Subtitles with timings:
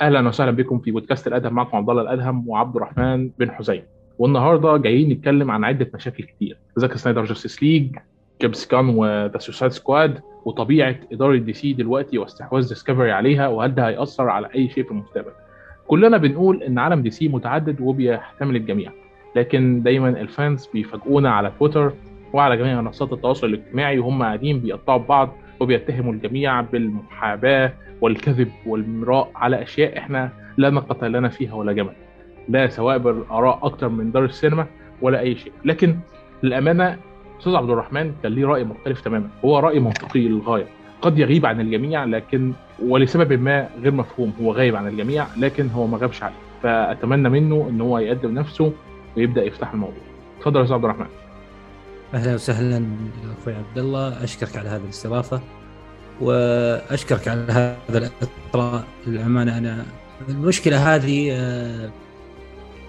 [0.00, 3.82] أهلا وسهلا بكم في بودكاست الأدهم معكم عبد الله الأدهم وعبد الرحمن بن حزين
[4.18, 6.56] والنهاردة جايين نتكلم عن عدة مشاكل كتير.
[6.76, 7.96] زاك سنايدر Justice League
[8.40, 13.88] جيمس غان و The Suicide Squad وطبيعة إدارة DC دلوقتي واستحواذ ديسكفري عليها وهل ده
[13.88, 15.30] هيأثر على أي شيء في المستقبل.
[15.86, 18.92] كلنا بنقول إن عالم DC متعدد وبيحتمل الجميع
[19.36, 21.92] لكن دايما ال fans بيفاجئونا على تويتر
[22.32, 25.28] وعلى جميع منصات التواصل الاجتماعي وهم قاعدين بيقطعوا ببعض
[25.60, 31.92] وبيتهموا الجميع بالمحاباة والكذب والمراء على أشياء إحنا لا نقطة لنا فيها ولا جمل.
[32.48, 34.66] لا سواء بالآراء أكتر من دار السينما
[35.02, 35.52] ولا أي شيء.
[35.64, 35.96] لكن
[36.42, 36.96] للأمانة
[37.38, 39.28] أستاذ عبد الرحمن كان ليه رأي مختلف تماما.
[39.44, 40.66] هو رأي منطقي للغاية.
[41.02, 44.32] قد يغيب عن الجميع لكن ولسبب ما غير مفهوم.
[44.42, 46.34] هو غايب عن الجميع لكن هو ما غابش عليه.
[46.62, 48.72] فأتمنى منه إن هو يقدم نفسه
[49.16, 50.02] ويبدأ يفتح الموضوع.
[50.38, 51.06] اتفضل يا أستاذ عبد الرحمن.
[52.14, 52.86] أهلا وسهلا
[53.40, 55.40] أخوي عبد الله أشكرك على هذه الاستضافة
[56.20, 59.84] وأشكرك على هذا الاطراء للأمانة أنا
[60.28, 61.90] المشكلة هذه آه،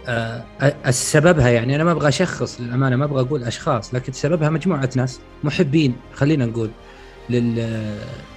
[0.08, 0.44] آه،
[0.88, 5.20] السببها يعني أنا ما أبغى أشخص للأمانة ما أبغى أقول أشخاص لكن سببها مجموعة ناس
[5.44, 6.70] محبين خلينا نقول
[7.30, 7.80] لل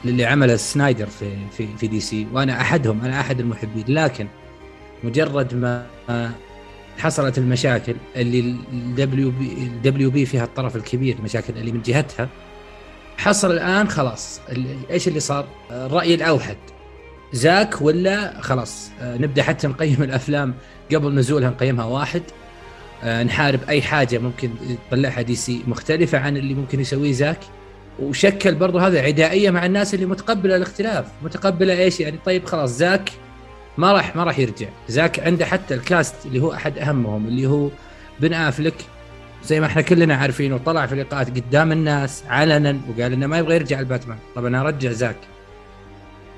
[0.05, 2.27] للي عمله سنايدر في في في دي سي.
[2.33, 3.85] وأنا أحدهم أنا أحد المحبين.
[3.89, 4.29] لكن
[5.05, 5.87] مجرد ما
[6.99, 8.41] حصلت المشاكل اللي
[8.73, 12.29] الدبليو بي الدبليو بي فيها الطرف الكبير المشاكل اللي من جهتها.
[13.19, 14.41] حصل الآن خلاص.
[14.91, 16.57] إيش اللي صار؟ الرأي الأوحد.
[17.33, 20.55] زاك ولا خلاص؟ آه، نبدأ حتى نقيم الأفلام
[20.95, 22.23] قبل نزولها نقيمها واحد.
[23.05, 24.51] آه، نحارب أي حاجة ممكن
[24.91, 27.41] يطلعها DC مختلفة عن اللي ممكن يسويه زاك.
[27.99, 33.11] وشكل برضو هذا عدائية مع الناس اللي متقبلة الاختلاف متقبلة إيش يعني؟ طيب خلاص زاك
[33.79, 34.69] ما راح ما راح يرجع.
[34.89, 37.69] زاك عنده حتى ال cast اللي هو أحد أهمهم اللي هو
[38.21, 38.75] بن أفلك.
[39.45, 43.55] زي ما إحنا كلنا عارفين وطلع في لقاءات قدام الناس علنا وقال إنه ما يبغى
[43.55, 44.19] يرجع الباتمان.
[44.35, 45.17] طب أنا أرجع زاك.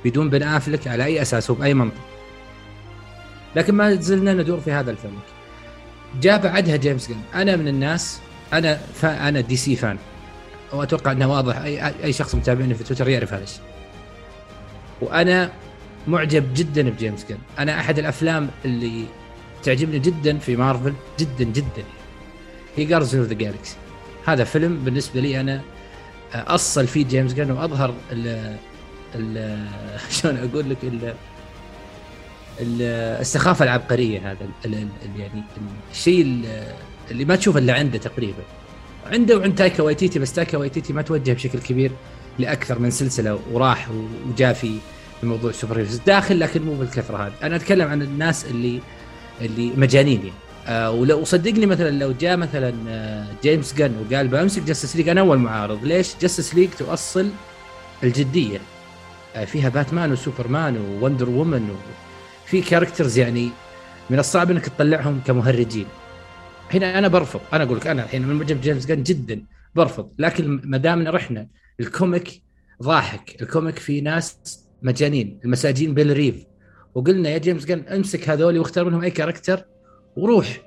[0.04, 2.00] بدون بن أفلك على أي أساس؟ وبأي منطق.
[3.56, 5.10] لكن ما زلنا ندور في هذا الفلك
[6.20, 8.20] جاء بعدها جيمس جن أنا من الناس
[8.52, 9.98] أنا أنا DC fan.
[10.72, 13.62] وأتوقع إنه واضح أي أي شخص متابعني في تويتر يعرف هذا الشيء.
[15.00, 15.50] وأنا
[16.08, 17.38] معجب جدا بجيمس جن.
[17.58, 19.04] أنا أحد الأفلام اللي
[19.62, 21.84] تعجبني جدا في مارفل جدا جدا.
[22.76, 23.76] هي Guardians of the Galaxy
[24.26, 25.62] هذا فيلم بالنسبة لي أنا
[26.34, 28.56] أصل فيه جيمس جن وأظهر ال
[29.14, 29.66] ال
[30.20, 31.14] شلون أقول لك ال
[32.60, 34.48] السخافة العبقرية هذا
[35.18, 35.42] يعني
[35.92, 36.44] الشيء
[37.10, 38.42] اللي ما تشوف إلا عنده تقريبا.
[39.06, 41.90] عنده وعند تايكا وايتيتي بس تايكا وايتيتي ما توجه بشكل كبير
[42.38, 43.88] لأكثر من سلسلة وراح
[44.28, 44.78] وجاء في
[45.22, 47.32] موضوع superheroes داخل لكن مو بالكثرة هذه.
[47.42, 48.80] أنا أتكلم عن الناس اللي
[49.40, 50.32] اللي مجانين يعني.
[50.66, 55.20] آه ولو صدقني مثلا لو جاء مثلا آه جيمس جن وقال بمسك Justice League أنا
[55.20, 57.30] أول معارض ليش Justice League تؤصل
[58.02, 58.60] الجدية؟
[59.36, 61.76] آه فيها باتمان وسوبرمان Wonder Woman
[62.46, 63.50] وفي characters يعني
[64.10, 65.86] من الصعب إنك تطلعهم كمهرجين.
[66.74, 67.40] هنا أنا برفض.
[67.52, 69.44] أنا أقول لك أنا الحين من معجب جيمس جن جدا
[69.74, 70.10] برفض.
[70.18, 71.46] لكن ما دامنا رحنا
[71.80, 72.42] ال comic
[72.82, 73.42] ضاحك.
[73.42, 74.36] ال comic في ناس
[74.82, 76.46] مجانين المساجين Belle Reve.
[76.94, 79.64] وقلنا يا جيمس جن امسك هذول واختار منهم أي character
[80.16, 80.60] وروح.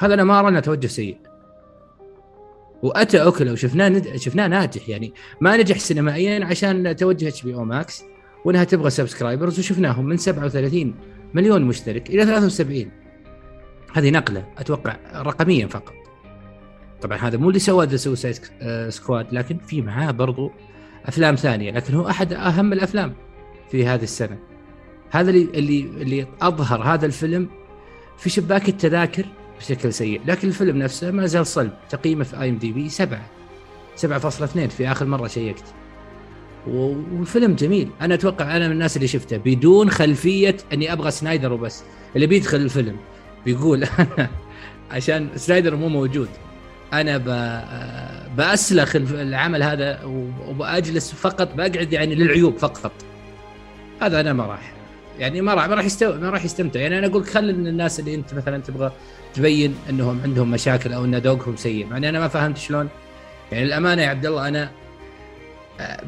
[0.00, 1.18] هذا أنا ما أرى توجه سيء.
[2.82, 4.16] وأتى أكله وشفناه ند...
[4.16, 5.12] شفناه ناجح يعني.
[5.40, 8.04] ما نجح سينمائيا عشان توجه HBO Max
[8.44, 10.94] وإنها تبغى subscribers وشفناهم من 37
[11.34, 12.90] مليون مشترك إلى 73
[13.94, 15.94] هذه نقلة أتوقع رقميا فقط.
[17.02, 18.36] طبعا هذا مو اللي سوى The Suicide
[18.88, 20.50] Squad لكن في معاه برضو
[21.06, 23.14] أفلام ثانية لكن هو أحد أهم الأفلام
[23.70, 24.38] في هذه السنة.
[25.10, 27.48] هذا اللي اللي اللي أظهر هذا الفيلم
[28.18, 29.24] في شباك التذاكر
[29.58, 30.20] بشكل سيء.
[30.26, 33.20] لكن الفيلم نفسه ما زال صلب تقييمه في IMDb 7
[33.96, 34.06] 7.2
[34.68, 35.64] في آخر مرة شيكت.
[36.66, 37.90] والفيلم جميل.
[38.00, 41.82] أنا أتوقع أنا من الناس اللي شفته بدون خلفية أني أبغى سنايدر وبس.
[42.16, 42.96] اللي بيدخل الفيلم
[43.44, 44.30] بيقول أنا
[44.90, 46.28] عشان سنايدر مو موجود.
[46.92, 47.18] أنا
[48.36, 50.04] بأسلخ العمل هذا
[50.48, 52.92] وبأجلس فقط بقعد يعني للعيوب فقط.
[54.02, 54.72] هذا أنا ما راح
[55.18, 56.12] يعني ما راح ما راح يستو...
[56.12, 56.80] ما راح يستمتع.
[56.80, 58.92] يعني أنا أقول خلي الناس اللي أنت مثلا تبغى
[59.34, 61.86] تبين أنهم عندهم مشاكل أو أن ذوقهم سيء.
[61.90, 62.88] يعني أنا ما فهمت شلون.
[63.52, 64.70] يعني الامانه يا عبد الله أنا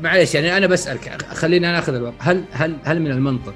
[0.02, 2.14] معلش يعني أنا بسألك خلينا ناخذ الوقت.
[2.18, 3.54] هل هل هل من المنطق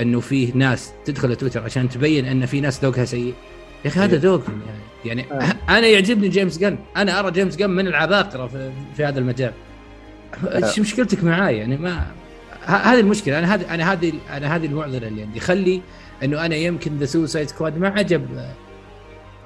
[0.00, 3.34] أنه فيه ناس تدخل تويتر عشان تبين أن في ناس ذوقها سيء؟
[3.84, 4.20] يا أخي هذا إيه.
[4.20, 4.82] ذوقهم يعني.
[5.06, 5.54] يعني آه.
[5.68, 6.78] أنا يعجبني جيمس غان.
[6.96, 9.52] أنا أرى جيمس غان من العباقرة في, في هذا المجال.
[10.48, 10.66] آه.
[10.66, 12.06] إيش مشكلتك معاي؟ يعني ما
[12.64, 13.38] هذه المشكلة.
[13.38, 15.40] أنا هذه أنا هذه أنا هذه المعضلة اللي عندي.
[15.40, 15.82] خلي
[16.22, 18.26] إنه أنا يمكن The Suicide Squad ما عجب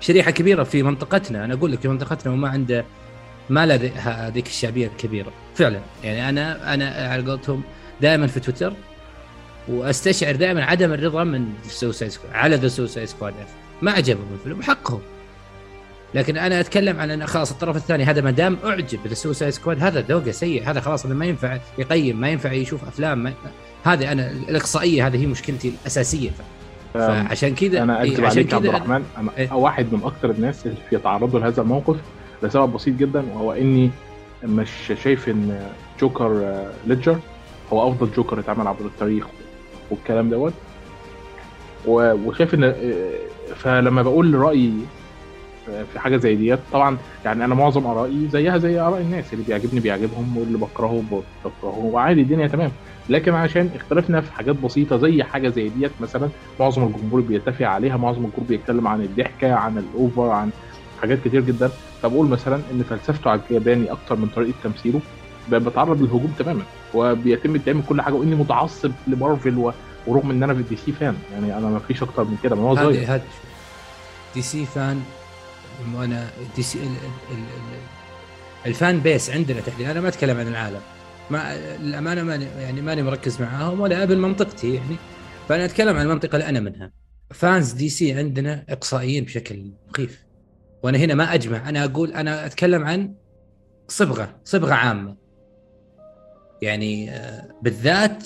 [0.00, 1.44] شريحة كبيرة في منطقتنا.
[1.44, 2.84] أنا أقول لك في منطقتنا وما عنده
[3.50, 5.32] ما له هذيك الشعبية الكبيرة.
[5.54, 5.80] فعلا.
[6.04, 7.62] يعني أنا أنا على قولتهم
[8.00, 8.72] دائما في تويتر
[9.68, 13.34] وأستشعر دائما عدم الرضا من Suicide Squad على The Suicide Squad
[13.82, 15.00] ما عجبهم الفيلم حقهم
[16.14, 19.82] لكن أنا أتكلم عن أن خلاص الطرف الثاني هذا ما دام أعجب بال Suicide Squad
[19.82, 23.32] هذا ذوقه سيء هذا خلاص هذا ما ينفع يقيم ما ينفع يشوف أفلام ما
[23.84, 26.30] هذه أنا الإقصائية هذه هي مشكلتي الأساسية.
[26.94, 29.04] فعشان كذا أنا أكذب عليك عبد الرحمن.
[29.18, 31.96] أنا إيه؟ واحد من أكثر الناس اللي يتعرضوا لهذا الموقف
[32.42, 33.90] لسبب بسيط جدا وهو إني
[34.44, 34.70] مش
[35.04, 35.66] شايف إن
[36.00, 37.18] جوكر ليدجر
[37.72, 39.26] هو أفضل جوكر اتعمل عبر التاريخ
[39.90, 40.52] والكلام دوت.
[41.86, 42.74] وشايف إن
[43.56, 44.72] فلما بقول رأيي
[45.92, 46.58] في حاجة زي ديت.
[46.72, 51.02] طبعا يعني أنا معظم آرائي زيها زي آراء الناس اللي بيعجبني بيعجبهم واللي بكرهه
[51.44, 52.70] بكرهه وعادي الدنيا تمام.
[53.08, 56.28] لكن عشان اختلفنا في حاجات بسيطة زي حاجة زي ديت مثلا
[56.60, 60.50] معظم الجمهور بيتفق عليها معظم الجمهور بيتكلم عن الضحكة عن الأوفر عن
[61.00, 61.70] حاجات كتير جدا.
[62.02, 65.00] فبقول مثلا إن فلسفته عجباني أكتر من طريقة تمثيله
[65.52, 66.62] بتعرض للهجوم تماما
[66.94, 69.72] وبيتم الدعم كل حاجة وإني متعصب لمارفل و...
[70.06, 71.16] ورغم إن أنا في DC fan.
[71.32, 73.20] يعني أنا ما فيش أكتر من كده من هو صغير.
[74.34, 75.02] دي سي فان
[75.94, 77.78] وأنا دي سي ال ال ال
[78.66, 79.90] الفان بيس عندنا تحديدا.
[79.90, 80.80] أنا ما أتكلم عن العالم.
[81.30, 84.96] ما الأمانة ماني يعني ماني مركز معاهم ولا أبي منطقتي يعني.
[85.48, 86.92] فأنا أتكلم عن المنطقة اللي أنا منها.
[87.30, 90.24] fans DC عندنا إقصائيين بشكل مخيف.
[90.82, 91.68] وأنا هنا ما أجمع.
[91.68, 93.14] أنا أقول أنا أتكلم عن
[93.88, 95.16] صبغه صبغة عامة.
[96.62, 97.12] يعني
[97.62, 98.22] بالذات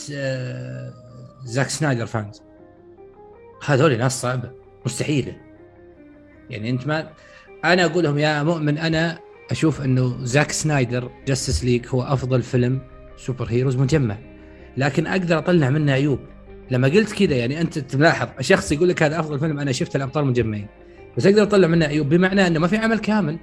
[1.44, 2.42] زاك سنايدر fans.
[3.66, 4.52] هذول ناس صعبة.
[4.86, 5.36] مستحيلة.
[6.50, 7.10] يعني أنت ما
[7.64, 9.18] أنا أقول لهم يا مؤمن أنا
[9.50, 12.80] أشوف إنه Zack Snyder Justice League هو أفضل فيلم
[13.16, 14.16] superheroes مجمع.
[14.76, 16.18] لكن أقدر أطلع منه عيوب.
[16.70, 20.24] لما قلت كذا يعني أنت تلاحظ شخص يقول لك هذا أفضل فيلم أنا شفت الأبطال
[20.24, 20.66] مجمعين.
[21.16, 23.38] بس أقدر أطلع منه عيوب بمعنى إنه ما في عمل كامل.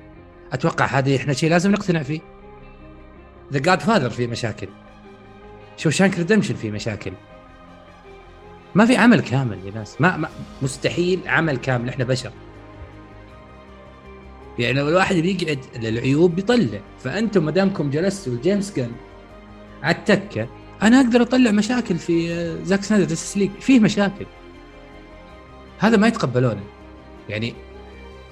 [0.53, 2.19] أتوقع هذا إحنا شيء لازم نقتنع فيه.
[3.53, 4.67] The Godfather فيه مشاكل.
[5.77, 7.11] Shawshank Redemption فيه مشاكل.
[8.75, 10.01] ما في عمل كامل يا ناس.
[10.01, 10.29] ما, ما
[10.61, 11.89] مستحيل عمل كامل.
[11.89, 12.31] إحنا بشر.
[14.59, 16.79] يعني لو الواحد بيقعد للعيوب بيطلع.
[17.03, 18.91] فأنتم ما دامكم جلستوا جيمس غان
[19.83, 20.47] على التكة
[20.81, 24.25] أنا أقدر أطلع مشاكل في Zack Snyder Justice League فيه مشاكل.
[25.79, 26.63] هذا ما يتقبلونه.
[27.29, 27.53] يعني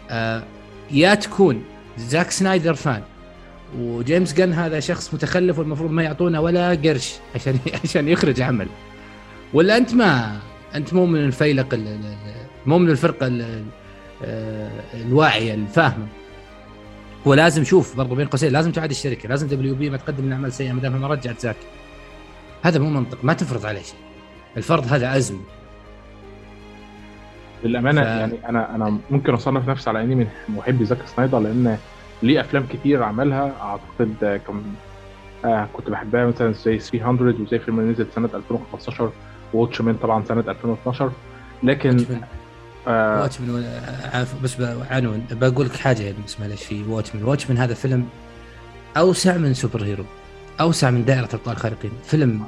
[0.09, 0.43] آه
[0.91, 1.63] يا تكون
[1.97, 3.03] زاك سنايدر fan
[3.77, 8.67] وجيمس غان هذا شخص متخلف والمفروض ما يعطونا ولا قرش عشان عشان يخرج عمل.
[9.53, 10.39] ولا أنت ما
[10.75, 11.79] أنت مو من الفيلق
[12.65, 13.27] مو من الفرقة
[14.93, 16.07] الواعيه الفاهمه
[17.25, 20.71] ولازم شوف برضو بين قوسين لازم تعاد الشركة لازم WB ما تقدم لنا أعمال سيئة
[20.73, 21.55] ما دام ما رجعت زاك
[22.63, 23.95] هذا مو منطق ما تفرض عليه شيء.
[24.57, 25.39] الفرض هذا أزمة.
[27.63, 28.05] للأمانة ف...
[28.05, 31.77] يعني أنا أنا ممكن أصنف نفسي على إني من محبي زاك سنايدر لأن
[32.23, 33.51] ليه أفلام كتير عملها.
[33.61, 34.63] أعتقد كم
[35.45, 39.11] آه كنت بحبها مثلا زي 300 وزي فيلم نزل سنة 2015
[39.53, 41.11] Watchmen طبعا سنة 2012
[41.63, 42.05] لكن
[42.87, 43.65] آه Watchmen
[44.43, 44.61] بس
[44.91, 48.09] عنون بقول لك حاجة يعني بس معلش في Watchmen Watchmen هذا فيلم
[48.97, 50.05] أوسع من superhero
[50.61, 52.43] أوسع من دائرة أبطال خارقين فيلم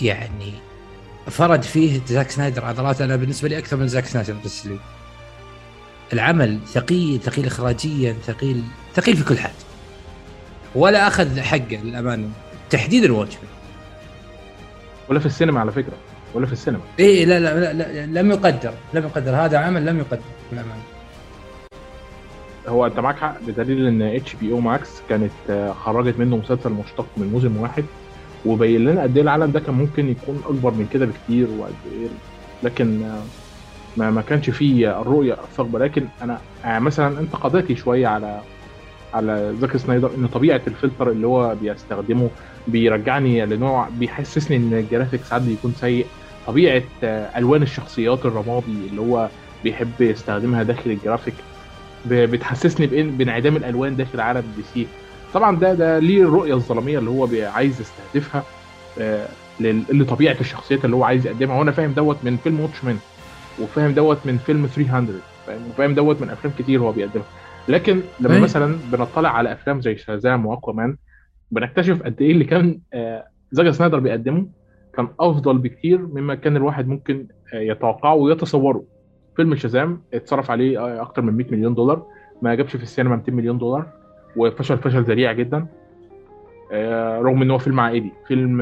[0.00, 0.52] يعني
[1.30, 4.78] فرد فيه زاك سنايدر عضلات أنا بالنسبة لي أكثر من زاك سنايدر بس لي.
[6.12, 8.62] العمل ثقيل ثقيل اخراجيا ثقيل
[8.94, 9.52] ثقيل في كل حاجة
[10.74, 12.30] ولا أخذ حقه للأمانة.
[12.70, 13.44] تحديدا Watchmen
[15.08, 15.92] ولا في السينما على فكرة.
[16.34, 19.30] ولا في السينما؟ اي لا لا, لا, لا لم يقدر لم يقدر.
[19.36, 20.18] هذا عمل لم يقدر
[20.50, 20.82] بالأمانة.
[22.68, 27.56] هو أنت معاك حق بدليل إن HBO Max كانت خرجت منه مسلسل مشتق من موسم
[27.56, 27.84] واحد
[28.46, 32.08] وبين لنا قد إيه العالم ده كان ممكن يكون أكبر من كده بكتير وقد إيه.
[32.62, 33.10] لكن
[33.96, 36.38] ما ما كانش فيه الرؤية الثاقبة لكن أنا
[36.78, 38.40] مثلا انتقاداتي شوية على
[39.14, 42.30] على زاك سنايدر إن طبيعة الفلتر اللي هو بيستخدمه
[42.68, 46.06] بيرجعني لنوع بيحسسني إن ال graphics ساعات بيكون سيء.
[46.46, 46.82] طبيعة
[47.36, 49.28] ألوان الشخصيات الرمادي اللي هو
[49.64, 51.34] بيحب يستخدمها داخل الجرافيك
[52.06, 54.86] بتحسسني بانعدام الألوان داخل عالم DC.
[55.34, 58.44] طبعا ده ده ليه الرؤية الظلامية اللي هو عايز يستهدفها
[59.90, 61.58] لطبيعة الشخصيات اللي هو عايز يقدمها.
[61.58, 62.98] وأنا فاهم دوت من فيلم Watchmen
[63.60, 67.26] وفاهم دوت من فيلم 300 وفاهم دوت من أفلام كتير هو بيقدمها.
[67.68, 70.96] لكن لما مثلا بنطلع على أفلام زي Shazam و Aquaman
[71.50, 72.80] بنكتشف قد إيه اللي كان
[73.52, 74.46] زاك سنايدر بيقدمه.
[74.96, 78.84] كان أفضل بكتير مما كان الواحد ممكن يتوقعه ويتصوره.
[79.36, 82.02] فيلم Shazam اتصرف عليه أكتر من 100 مليون دولار.
[82.42, 83.86] ما جابش في السينما 200 مليون دولار
[84.36, 85.66] وفشل فشل ذريع جدا.
[87.22, 88.58] رغم إن هو فيلم عائلي فيلم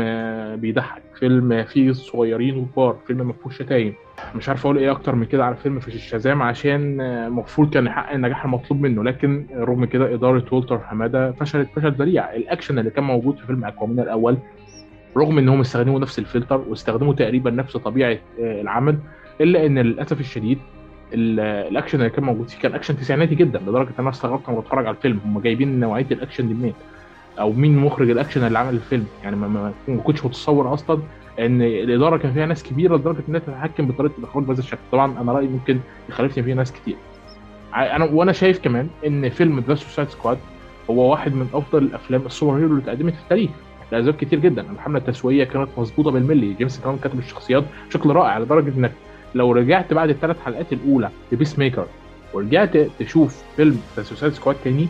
[0.57, 3.95] بيضحك فيلم فيه صغيرين وكبار فيلم ما فيهوش شتايم.
[4.35, 7.87] مش عارف أقول إيه أكتر من كده على فيلم في ال Shazam عشان المفروض كان
[7.87, 9.05] يحقق النجاح المطلوب منه.
[9.05, 12.35] لكن رغم كده إدارة والتر حمادة فشلت فشل ذريع.
[12.35, 14.37] الأكشن اللي كان موجود في فيلم Aquaman الأول
[15.17, 18.99] رغم إنهم استخدموا نفس الفلتر واستخدموا تقريبا نفس طبيعة آه، العمل
[19.41, 20.59] إلا إن للأسف الشديد
[21.15, 24.61] ال- الأكشن اللي كان موجود فيه كان أكشن تسعيناتي جدا لدرجة إن أنا استغربت وأنا
[24.61, 25.21] بتفرج على الفيلم.
[25.25, 26.75] هم جايبين نوعية الأكشن دي منين؟
[27.41, 30.99] أو مين مخرج الأكشن اللي عمل الفيلم؟ يعني ما, ما, كنتش متصور أصلا
[31.39, 35.33] إن الإدارة كان فيها ناس كبيرة لدرجة انها تتحكم بطريقة الإخراج بهذا الشكل طبعا أنا
[35.33, 35.79] رأيي ممكن
[36.09, 36.97] يخالفني فيه ناس كتير.
[37.75, 40.39] أنا وأنا شايف كمان إن فيلم The Suicide Squad
[40.91, 43.51] هو واحد من أفضل الأفلام ال superhero اللي اتقدمت في التاريخ.
[43.93, 44.67] لاسباب كتير جدا.
[44.73, 46.55] الحمله التسويقية كانت مظبوطة بالملي.
[46.55, 48.93] جيمس كان كاتب الشخصيات بشكل رائع لدرجة إنك
[49.35, 51.87] لو رجعت بعد الثلاث حلقات الأولى ل Peacemaker
[52.35, 54.89] ورجعت تشوف فيلم Suicide Squad تاني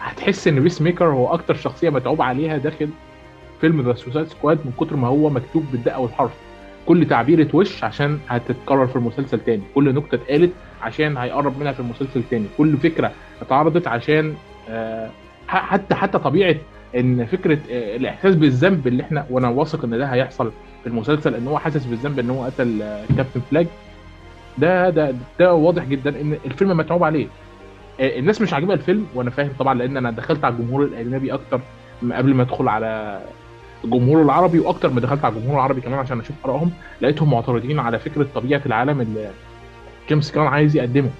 [0.00, 2.88] هتحس إن Peacemaker هو أكتر شخصية متعوب عليها داخل
[3.60, 6.32] فيلم The Suicide Squad من كتر ما هو مكتوب بالدقة والحرف.
[6.86, 9.62] كل تعبيره وش عشان هتتكرر في المسلسل تاني.
[9.74, 10.50] كل نكتة اتقالت
[10.82, 12.46] عشان هيقرب منها في المسلسل تاني.
[12.58, 14.34] كل فكرة اتعرضت عشان
[14.68, 15.10] آه،
[15.48, 16.56] حتى حتى طبيعة
[16.96, 21.46] إن فكرة آه، الإحساس بالذنب اللي إحنا وأنا واثق إن ده هيحصل في المسلسل إن
[21.48, 23.66] هو حاسس بالذنب إن هو قتل آه، كابتن فلاج.
[24.58, 27.26] ده ده ده واضح جدا إن الفيلم متعوب عليه.
[28.00, 31.60] آه، الناس مش عاجبها الفيلم وأنا فاهم طبعا لأن أنا دخلت على الجمهور الأجنبي أكتر
[32.12, 33.20] قبل ما ادخل على
[33.84, 36.70] الجمهور العربي وأكتر ما دخلت على الجمهور العربي كمان عشان أشوف آرائهم
[37.00, 39.30] لقيتهم معترضين على فكرة طبيعة العالم اللي
[40.08, 41.10] جيمس كان عايز يقدمه.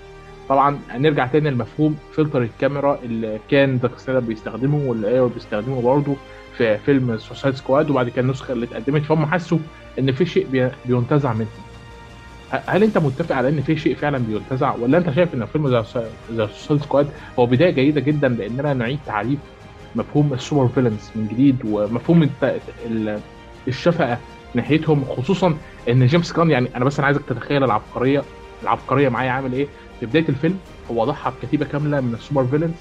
[0.49, 6.15] طبعا هنرجع تاني لمفهوم فلتر الكاميرا اللي كان زاك سنايدر بيستخدمه واللي أيوه بيستخدمه برضه
[6.57, 9.59] في فيلم Suicide Squad وبعد كده النسخة اللي اتقدمت فهم حسوا
[9.99, 11.49] إن في شيء بي- بينتزع منهم.
[12.51, 15.83] هل أنت متفق على إن في شيء فعلا بينتزع ولا أنت شايف إن فيلم The
[16.47, 17.07] Suicide Squad
[17.39, 19.39] هو بداية جيدة جدا لأننا نعيد تعريف
[19.97, 22.31] مفهوم ال super villains من جديد ومفهوم
[23.69, 24.19] الشفقة
[24.55, 25.57] ناحيتهم خصوصا
[25.89, 28.23] إن جيمس كان يعني أنا بس أنا عايزك تتخيل العبقريه
[28.63, 29.67] العبقرية معايا عامل إيه؟
[30.01, 30.59] في بداية الفيلم
[30.91, 32.75] هو ضحى بكتيبة كاملة من ال super villains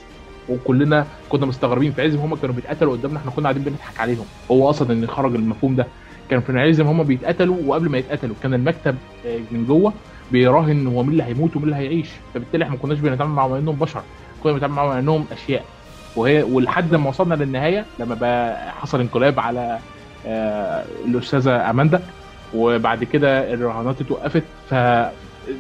[0.50, 4.25] وكلنا كنا مستغربين في عز هم كانوا بيتقتلوا قدامنا إحنا كنا قاعدين بنضحك عليهم.
[4.51, 5.88] هو قصد ان خرج المفهوم ده.
[6.29, 9.93] كان في عز هم بيتقتلوا وقبل ما يتقتلوا كان المكتب آه، من جوه
[10.32, 12.10] بيراهن هو مين اللي هيموت ومين اللي هيعيش.
[12.34, 14.01] فبالتالي إحنا ما كناش بنتعامل معاهم انهم بشر
[14.43, 15.63] كنا بنتعامل معاهم انهم أشياء.
[16.15, 19.79] وهي ولحد ما وصلنا للنهاية لما بقى حصل انقلاب على
[20.27, 22.01] آه، الأستاذة أماندا
[22.55, 24.43] وبعد كده الرهانات اتوقفت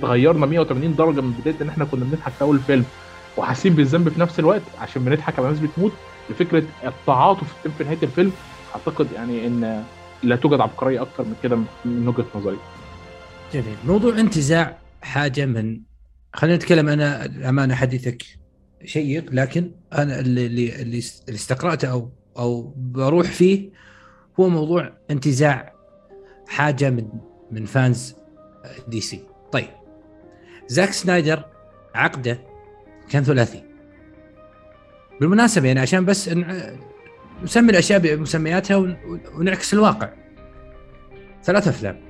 [0.01, 2.85] فغيرنا 180 درجة من بداية إن إحنا كنا بنضحك في أول الفيلم
[3.37, 5.91] وحاسين بالذنب في نفس الوقت عشان بنضحك على ناس بتموت.
[6.29, 8.31] لفكره التعاطف في نهاية الفيلم
[8.75, 9.83] أعتقد يعني إن
[10.23, 12.57] لا توجد عبقرية أكتر من كده من وجهة نظري.
[13.53, 13.75] جميل.
[13.85, 15.79] موضوع انتزاع حاجة من
[16.33, 18.23] خلينا نتكلم أنا أمانة حديثك
[18.85, 23.69] شيق لكن أنا اللي اللي اللي استقرأته أو أو بروح فيه
[24.39, 25.73] هو موضوع انتزاع
[26.47, 27.07] حاجة من
[27.51, 28.15] من fans
[28.87, 29.23] DC.
[29.53, 29.69] طيب.
[30.67, 31.43] زاك سنايدر
[31.95, 32.39] عقده
[33.09, 33.63] كان ثلاثي.
[35.21, 36.29] بالمناسبة يعني عشان بس
[37.43, 40.09] نسمي الأشياء بمسمياتها ون- ونعكس الواقع.
[41.43, 42.01] ثلاث أفلام.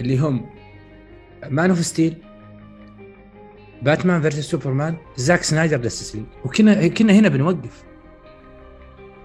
[0.00, 0.50] اللي هم
[1.48, 2.16] Man of Steel
[3.82, 7.84] Batman versus Superman زاك سنايدر Justice League وكنا كنا هنا بنوقف.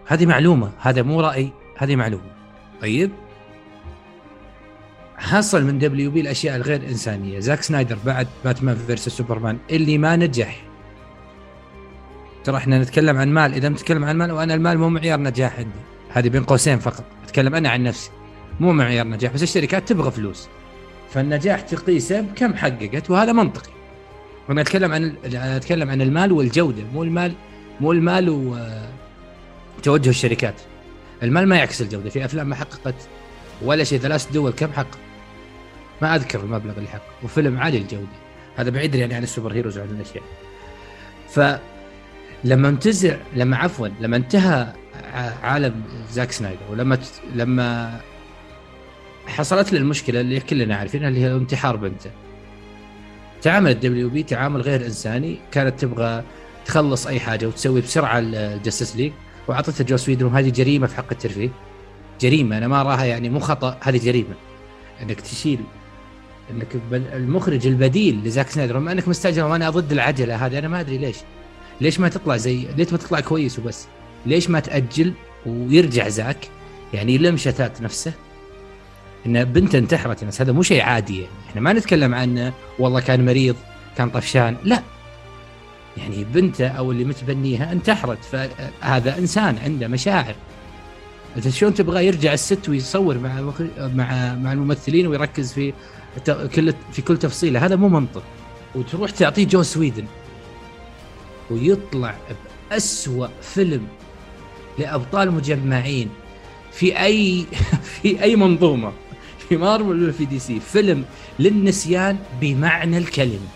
[0.07, 2.35] هذه معلومة هذا مو رأي هذه معلومة.
[2.81, 3.11] طيب.
[5.17, 7.39] حصل من WB الأشياء الغير إنسانية.
[7.39, 10.61] زاك سنايدر بعد Batman versus Superman اللي ما نجح.
[12.43, 13.53] ترى إحنا نتكلم عن مال.
[13.53, 15.79] إذا نتكلم عن مال وأنا المال مو معيار نجاح عندي.
[16.09, 17.03] هذه بين قوسين فقط.
[17.23, 18.11] أتكلم أنا عن نفسي.
[18.59, 20.47] مو معيار نجاح بس الشركات تبغى فلوس.
[21.13, 23.71] فالنجاح تقيسه بكم حققت وهذا منطقي.
[24.49, 27.33] وأنا أتكلم عن أتكلم عن المال والجودة مو المال
[27.81, 28.55] مو المال
[29.79, 30.61] وتوجه الشركات.
[31.23, 32.09] المال ما يعكس الجودة.
[32.09, 32.95] في أفلام ما حققت
[33.61, 33.99] ولا شيء.
[33.99, 34.97] ثلاث دول كم حقق؟
[36.01, 38.07] ما أذكر المبلغ اللي حقق وفيلم عالي الجودة.
[38.55, 40.23] هذا بعيد يعني عن السوبر هيروز وعن الأشياء.
[41.29, 44.73] فلما انتزع لما عفوا لما انتهى
[45.43, 47.05] عالم زاك سنايدر ولما ت...
[47.35, 47.99] لما
[49.27, 52.11] حصلت له المشكلة اللي كلنا عارفينها اللي هي انتحار بنته.
[53.41, 56.23] تعامل ال WB تعامل غير إنساني كانت تبغى
[56.65, 59.11] تخلص أي حاجة وتسوي بسرعة ال Justice League
[59.47, 61.49] وأعطتها جوس ويدون وهذه جريمة في حق الترفيه.
[62.21, 64.35] جريمة أنا ما اراها يعني مو خطأ هذه جريمة.
[65.01, 65.59] إنك تشيل
[66.51, 68.79] إنك المخرج البديل لزاك سنايدر.
[68.79, 71.17] بما إنك مستعجل وأنا ضد العجلة هذه أنا ما أدري ليش.
[71.81, 73.87] ليش ما تطلع زي ليش ما تطلع كويس وبس؟
[74.25, 75.13] ليش ما تأجل
[75.45, 76.49] ويرجع زاك؟
[76.93, 78.13] يعني يلم شتات نفسه.
[79.25, 81.21] إن بنته انتحرت بس هذا مو شيء عادي.
[81.21, 83.55] يعني إحنا ما نتكلم عن والله كان مريض
[83.97, 84.57] كان طفشان.
[84.63, 84.83] لا.
[85.97, 90.35] يعني بنته أو اللي متبنيها انتحرت فهذا إنسان عنده مشاعر.
[91.37, 93.41] أنت شلون تبغاه يرجع الست ويصور مع
[93.77, 95.73] مع مع الممثلين ويركز في
[96.55, 97.65] كل في كل تفصيلة.
[97.65, 98.23] هذا مو منطق.
[98.75, 100.05] وتروح تعطيه جوس ويدون.
[101.51, 102.15] ويطلع
[102.69, 103.87] بأسوأ فيلم
[104.79, 106.09] لأبطال مجمعين.
[106.71, 107.45] في أي
[108.01, 108.91] في أي منظومة.
[109.49, 110.59] في مارفل ولا في DC.
[110.59, 111.05] فيلم
[111.39, 113.47] للنسيان بمعنى الكلمة.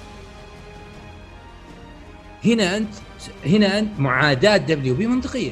[2.46, 2.94] هنا أنت
[3.46, 5.52] هنا أنت معاداة WB منطقية.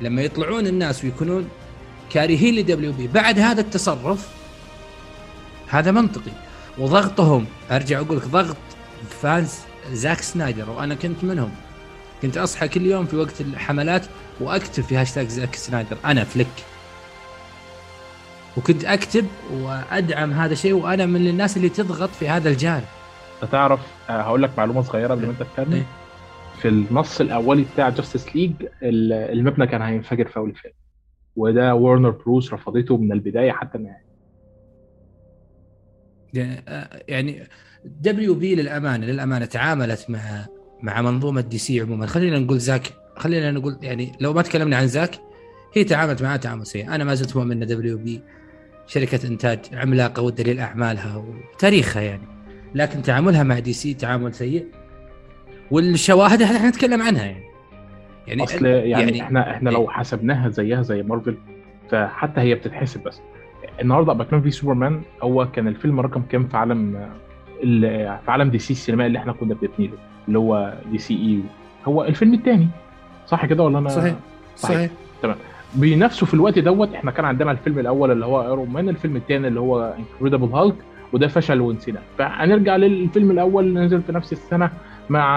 [0.00, 1.48] لما يطلعون الناس ويكونون
[2.10, 3.06] كارهين ل WB.
[3.06, 4.39] بعد هذا التصرف
[5.70, 6.30] هذا منطقي.
[6.78, 8.56] وضغطهم أرجع أقول لك ضغط
[9.08, 9.58] fans
[9.92, 11.50] زاك سنايدر وأنا كنت منهم.
[12.22, 14.06] كنت أصحى كل يوم في وقت الحملات
[14.40, 16.46] وأكتب في هاشتاج زاك سنايدر بن أفليك.
[18.56, 22.84] وكنت أكتب وأدعم هذا الشيء وأنا من الناس اللي تضغط في هذا الجانب.
[23.52, 25.74] تعرف آه، هقول لك معلومة صغيرة قبل ما أنت تكمل.
[25.74, 25.86] إيه.
[26.58, 30.74] في النص الأولي بتاع Justice League المبنى كان هينفجر في أول الفيلم.
[31.36, 34.09] وده Warner Bros رفضته من البداية حتى النهاية.
[37.08, 37.42] يعني
[37.84, 40.46] WB للأمانة للأمانة تعاملت مع
[40.82, 42.06] مع منظومة DC عموما.
[42.06, 42.82] خلينا نقول زاك
[43.16, 45.14] خلينا نقول يعني لو ما تكلمنا عن زاك
[45.74, 46.94] هي تعاملت معاه تعامل سيء.
[46.94, 48.20] أنا ما زلت مؤمن إن WB
[48.86, 52.28] شركة إنتاج عملاقة ودليل أعمالها وتاريخها يعني.
[52.74, 54.66] لكن تعاملها مع دي سي تعامل سيء
[55.70, 57.44] والشواهد إحنا نتكلم عنها يعني.
[58.26, 61.38] يعني أصل يعني, يعني إحنا إحنا لو حسبناها زيها زي مارفل
[61.90, 63.20] فحتى هي بتتحسب بس.
[63.80, 67.08] النهارده Batman v Superman هو كان الفيلم رقم كام في عالم
[67.60, 69.96] في عالم DC السينمائي اللي إحنا كنا بنبني له
[70.28, 71.40] اللي هو DCEU.
[71.88, 72.68] هو الفيلم الثاني
[73.26, 74.14] صح كده ولا أنا صحيح
[74.56, 74.90] صحيح, صحيح.
[75.22, 75.36] تمام.
[75.74, 79.48] بنفسه في الوقت دوت إحنا كان عندنا الفيلم الأول اللي هو Iron Man الفيلم الثاني
[79.48, 80.74] اللي هو Incredible Hulk
[81.12, 81.98] وده فشل ونسينا.
[82.18, 84.70] فهنرجع للفيلم الأول اللي نزل في نفس السنة
[85.10, 85.30] مع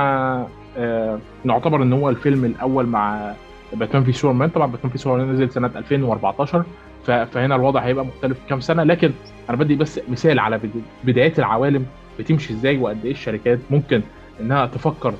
[0.78, 3.34] آه نعتبر إن هو الفيلم الأول مع
[3.74, 6.64] باتمان في سوبرمان طبعا باتمان في سوبرمان نزل سنة 2014
[7.06, 8.84] فهنا الوضع هيبقى مختلف كام سنة.
[8.84, 9.12] لكن
[9.50, 10.60] أنا بدي بس مثال على
[11.04, 11.86] بدايات العوالم
[12.20, 14.02] بتمشي إزاي وقد إيه الشركات ممكن
[14.42, 15.14] إنها تفكر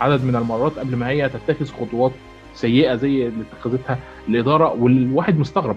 [0.00, 2.12] عدد من المرات قبل ما هي تتخذ خطوات
[2.54, 3.98] سيئة زي اللي اتخذتها
[4.28, 4.72] الإدارة.
[4.72, 5.76] والواحد مستغرب.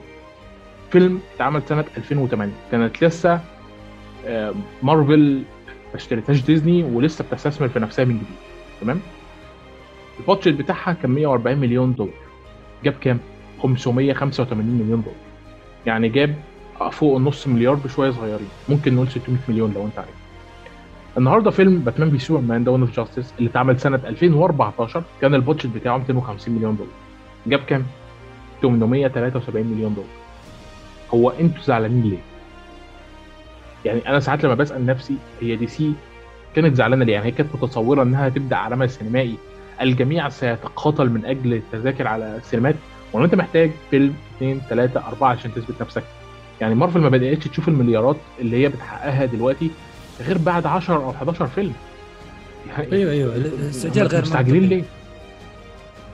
[0.91, 3.39] فيلم اتعمل سنة 2008 كانت لسه
[4.83, 5.36] مارفل
[5.89, 8.36] ما اشتريتهاش ديزني ولسه بتستثمر في نفسها من جديد.
[8.82, 8.99] تمام؟
[10.19, 12.13] ال budget بتاعها كان 140 مليون دولار.
[12.84, 13.19] جاب كام؟
[13.63, 15.19] 585 مليون دولار.
[15.86, 16.36] يعني جاب
[16.91, 18.47] فوق النص مليار بشوية صغيرين.
[18.69, 20.10] ممكن نقول 600 مليون لو انت عايز.
[21.17, 25.67] النهارده فيلم Batman v Superman Dawn of Justice اللي اتعمل سنة 2014 كان ال budget
[25.67, 26.93] بتاعه 250 مليون دولار.
[27.47, 27.86] جاب كام؟
[28.62, 30.10] 873 مليون دولار.
[31.13, 32.17] هو أنتوا زعلانين ليه؟
[33.86, 35.93] يعني أنا ساعات لما بسأل نفسي هي دي سي
[36.55, 39.36] كانت زعلانة ليه؟ يعني هي كانت متصورة إنها تبدأ عمل سينمائي
[39.82, 42.76] الجميع سيتقاتل من أجل التذاكر على السينمات
[43.13, 46.04] ولا أنت محتاج فيلم اثنين ثلاثة أربعة عشان تثبت نفسك.
[46.62, 49.72] يعني مارفل ما بدأتش تشوف المليارات اللي هي بتحققها دلوقتي
[50.22, 51.74] غير بعد 10 أو 11 فيلم.
[52.68, 53.36] يعني أيوه أيوه.
[53.36, 54.84] الاستعجال غير مستعجلين ليه؟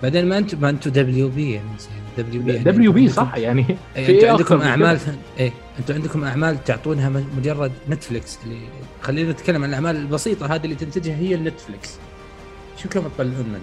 [0.04, 1.67] بعدين ما أنتم ما أنتم دبليو بي يعني
[2.17, 4.99] دبليو بي دبليو بي صح يعني إيه، أنتم عندكم اعمال
[5.39, 8.58] إيه أنتم عندكم أعمال تعطونها مجرد Netflix اللي
[9.01, 11.97] خلينا نتكلم عن الأعمال البسيطة هذه اللي تنتجها هي ال Netflix
[12.83, 13.59] كم تطلعون منها؟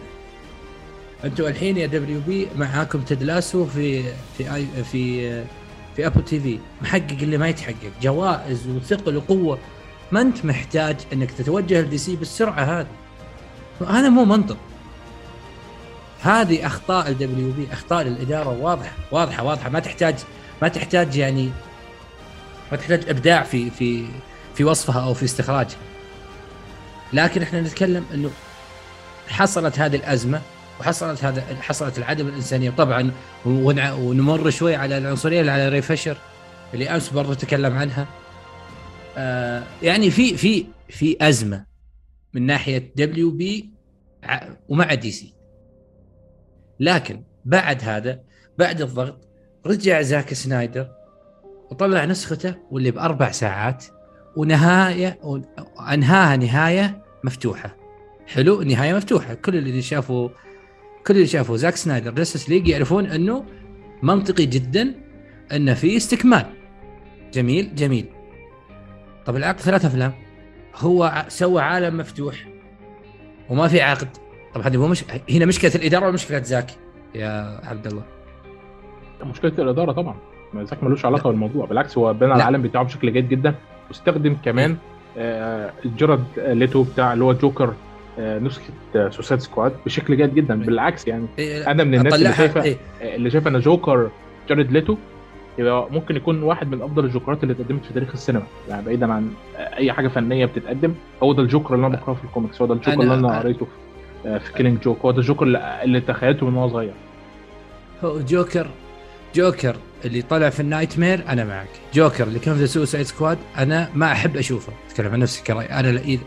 [1.24, 4.02] أنتم الحين يا WB معاكم Ted Lasso في
[4.38, 5.44] في اي في
[5.96, 6.58] في Apple TV.
[6.82, 7.92] محقق اللي ما يتحقق.
[8.02, 9.58] جوائز وثقل وقوة.
[10.12, 12.86] ما أنت محتاج إنك تتوجه ل DC بالسرعة هذه.
[13.80, 14.56] هذا مو منطق.
[16.22, 17.66] هذه أخطاء ال WB.
[17.72, 18.92] أخطاء الاداره واضحة.
[19.10, 19.68] واضحة واضحة.
[19.68, 20.14] ما تحتاج
[20.62, 21.50] ما تحتاج يعني
[22.72, 24.06] ما تحتاج إبداع في في
[24.54, 25.78] في وصفها أو في استخراجها.
[27.12, 28.30] لكن إحنا نتكلم إنه
[29.32, 30.40] حصلت هذه الأزمة
[30.80, 32.70] وحصلت هذا حصلت العدم الإنسانية.
[32.70, 33.10] طبعا
[33.46, 36.16] ونمر شوي على العنصرية اللي على ري فشر
[36.74, 38.06] اللي أمس برضه تكلم عنها.
[39.16, 41.66] آه يعني في في في أزمة
[42.34, 43.70] من ناحية WB
[44.68, 45.34] ومع DC.
[46.80, 48.20] لكن بعد هذا
[48.58, 49.28] بعد الضغط
[49.66, 50.88] رجع زاك سنايدر
[51.70, 53.84] وطلع نسخته واللي بأربع ساعات
[54.36, 55.18] ونهاية
[55.92, 57.81] أنهاها نهاية مفتوحة.
[58.26, 59.34] حلو نهايه مفتوحة.
[59.34, 60.28] كل اللي شافوا
[61.06, 63.44] كل اللي شافوا زاك سنايدر Justice League يعرفون إنه
[64.02, 64.94] منطقي جدا
[65.52, 66.46] انه في استكمال.
[67.32, 68.06] جميل جميل.
[69.26, 70.12] طب العقد ثلاث أفلام.
[70.76, 72.48] هو سوى عالم مفتوح
[73.50, 74.08] وما في عقد.
[74.54, 75.04] طب هذه مو مش...
[75.30, 76.70] هنا مشكلة الإدارة ولا مشكلة زاك
[77.14, 78.02] يا عبد الله؟
[79.24, 80.16] مشكلة الإدارة طبعا.
[80.62, 81.66] زاك ملوش علاقة بالموضوع.
[81.66, 83.54] بالعكس هو بنى العالم بتاعه بشكل جيد جدا.
[83.88, 84.76] واستخدم كمان
[85.18, 87.74] آه الجرد ليتو بتاع اللي هو جوكر.
[88.18, 88.62] نسخة
[89.10, 90.54] Suicide Squad بشكل جيد جدا.
[90.54, 94.10] بالعكس يعني إيه أنا من الناس اللي شايفه إيه؟ اللي شايفة إن جوكر
[94.48, 94.96] جارد ليتو
[95.58, 98.46] يبقى ممكن يكون واحد من أفضل الجوكرات اللي اتقدمت في تاريخ السينما.
[98.68, 102.60] يعني بعيدا عن أي حاجة فنية بتتقدم هو ده الجوكر اللي أنا بقراه في الكوميكس.
[102.60, 103.66] هو ده الجوكر اللي أنا قريته
[104.22, 105.46] في Killing Joke هو ده الجوكر
[105.82, 106.92] اللي تخيلته من وأنا صغير.
[108.04, 108.66] هو جوكر
[109.34, 111.68] جوكر اللي طلع في ال nightmare أنا معك.
[111.94, 114.72] جوكر اللي كان في Suicide Squad أنا ما أحب أشوفه.
[114.90, 115.66] أتكلم عن نفسي كرأي.
[115.66, 116.18] أنا لا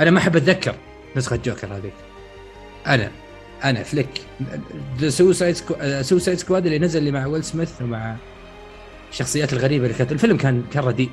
[0.00, 0.74] أنا ما أحب أتذكر.
[1.16, 1.92] نسخة جوكر هذيك.
[2.86, 3.10] أنا
[3.64, 4.08] أنا فليك.
[5.08, 5.56] سوسايد
[6.00, 8.16] سوسايد سكواد اللي نزل اللي مع ويل سميث ومع
[9.10, 11.10] الشخصيات الغريبة اللي كانت الفيلم كان كان رديء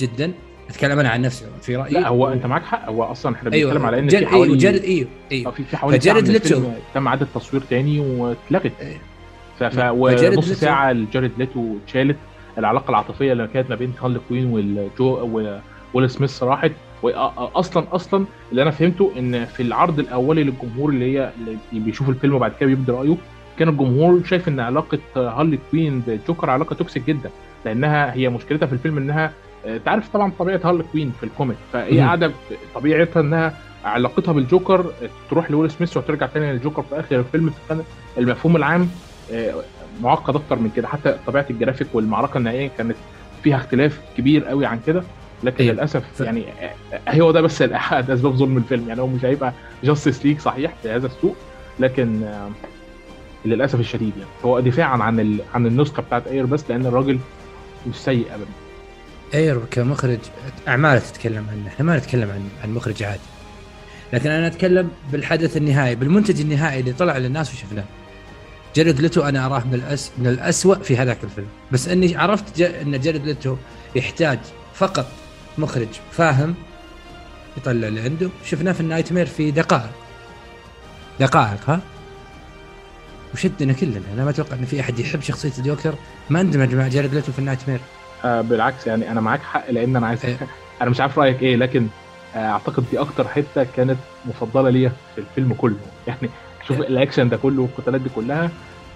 [0.00, 0.32] جدا.
[0.70, 1.92] أتكلم أنا عن نفسي في رأيي.
[1.92, 2.88] لا هو أنت معاك حق.
[2.88, 3.70] هو أصلا إحنا أيوة.
[3.70, 4.18] بنتكلم على إن جر...
[4.18, 4.84] في حوالي أيوه جر...
[4.84, 5.08] أيوه.
[5.08, 6.62] آه، أيوه في في حوالي فجارد ليتو.
[6.94, 8.72] تم اعاده تصوير تاني واتلغت.
[8.80, 8.98] إيه.
[9.58, 9.64] ف...
[9.64, 9.78] ف...
[9.78, 12.16] ونص ليتو- ساعة لجارد ليتو اتشالت.
[12.58, 15.40] العلاقة العاطفية اللي كانت ما بين هارلي كوين والجو
[15.94, 16.72] وويل سميث راحت.
[17.04, 22.34] واصلا أصلا اللي أنا فهمته إن في العرض الأولي للجمهور اللي هي اللي بيشوف الفيلم
[22.34, 23.16] وبعد كده بيبدي رأيه
[23.58, 27.30] كان الجمهور شايف إن علاقة هارلي كوين بجوكر علاقة toxic جدا
[27.64, 29.32] لأنها هي مشكلتها في الفيلم إنها
[29.66, 32.00] آه، أنت عارف طبعا طبيعة هارلي كوين في ال comic فهي.
[32.00, 32.32] قاعدة
[32.74, 34.86] طبيعتها إنها علاقتها بالجوكر
[35.30, 37.82] تروح لويل سميث وترجع تاني للجوكر في آخر الفيلم فكان
[38.18, 38.88] المفهوم العام
[39.32, 39.54] آه،
[40.02, 42.96] معقد أكتر من كده حتى طبيعة الجرافيك والمعركة النهائية كانت
[43.42, 45.02] فيها اختلاف كبير قوي عن كده
[45.42, 45.74] لكن أيوة.
[45.74, 46.44] للأسف ف- يعني
[47.08, 48.88] آه، هو ده بس احد أسباب ظلم الفيلم.
[48.88, 49.52] يعني هو مش هيبقى
[49.84, 51.36] Justice League صحيح في هذا السوق
[51.80, 52.50] لكن آه،
[53.44, 54.30] للأسف الشديد يعني.
[54.44, 55.38] هو دفاعا عن ال...
[55.54, 57.18] عن النسخة بتاعت اير بس لأن الراجل
[57.86, 58.46] مش سيء ابدا.
[59.34, 60.18] اير كمخرج
[60.68, 63.20] اعماله تتكلم عنه إحنا ما نتكلم عن عن مخرج عادي.
[64.12, 67.84] لكن أنا أتكلم بالحدث النهائي بالمنتج النهائي اللي طلع للناس وشفناه.
[68.76, 71.46] جارد ليتو أنا أراه من الأس من الاسوء في هذاك الفيلم.
[71.72, 72.62] بس إني عرفت ج...
[72.62, 73.56] إن جارد ليتو
[73.96, 74.38] يحتاج
[74.74, 75.06] فقط
[75.58, 76.54] مخرج فاهم
[77.56, 79.90] يطلع اللي عنده شفناه في ال nightmare في دقائق
[81.20, 81.80] دقائق ها
[83.34, 85.94] وشدنا كلنا أنا ما أتوقع إن في أحد يحب شخصية الجوكر
[86.30, 87.80] ما اندمج مع جارد ليتو في ال nightmare
[88.24, 90.36] آه بالعكس يعني أنا معاك حق لأن أنا عايز إيه.
[90.82, 91.86] أنا مش عارف رأيك إيه لكن
[92.34, 96.30] آه أعتقد دي أكتر حتة كانت مفضلة ليا في الفيلم كله يعني
[96.68, 96.88] شوف إيه.
[96.88, 98.50] الأكشن ده كله والقتالات دي كلها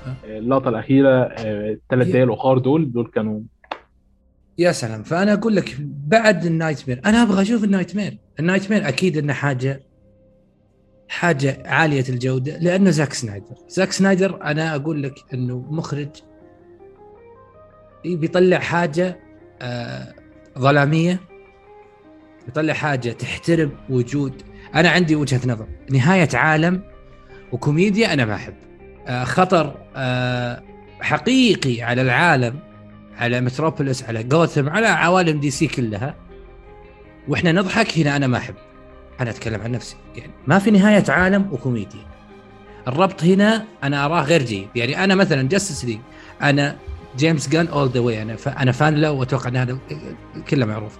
[0.06, 0.14] آه.
[0.26, 2.12] آه، اللقطة الأخيرة الثلاث إيه.
[2.12, 3.40] دقايق الآخر دول دول كانوا
[4.58, 5.02] يا سلام.
[5.02, 9.32] فأنا أقول لك بعد ال nightmare أنا أبغى أشوف ال nightmare ال nightmare أكيد إنه
[9.32, 9.80] حاجة
[11.08, 13.54] حاجة عالية الجودة لأنه زاك سنايدر.
[13.68, 16.08] زاك سنايدر أنا أقول لك إنه مخرج
[18.04, 19.18] بيطلع حاجة
[19.62, 20.14] آه
[20.58, 21.20] ظلامية
[22.48, 24.42] يطلع حاجة تحترم وجود.
[24.74, 25.66] أنا عندي وجهة نظر.
[25.90, 26.82] نهاية عالم
[27.52, 28.54] وكوميديا أنا ما أحب.
[29.06, 30.62] آه خطر آه
[31.00, 32.67] حقيقي على العالم
[33.18, 36.14] على متروبوليس على جوثم على عوالم DC كلها.
[37.28, 38.54] وإحنا نضحك هنا أنا ما أحب.
[39.20, 39.96] أنا أتكلم عن نفسي.
[40.16, 42.06] يعني ما في نهاية عالم وكوميديا.
[42.88, 44.68] الربط هنا أنا أراه غير جيد.
[44.74, 45.98] يعني أنا مثلا Justice League
[46.42, 46.76] أنا
[47.16, 48.36] جيمس جان all the way أنا.
[48.46, 49.78] أنا fan له وأتوقع ان هذا
[50.50, 50.92] كله معروف.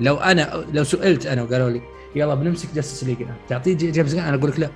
[0.00, 1.80] لو أنا لو سئلت أنا وقالوا لي
[2.16, 3.16] يلا بنمسك Justice League
[3.48, 4.70] تعطيه جي- جيمس جان؟ أنا أقول لك لا.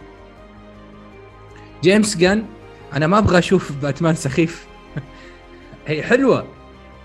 [1.82, 2.44] جيمس جان
[2.92, 4.66] أنا ما أبغى أشوف باتمان سخيف.
[5.86, 6.46] هي حلوة.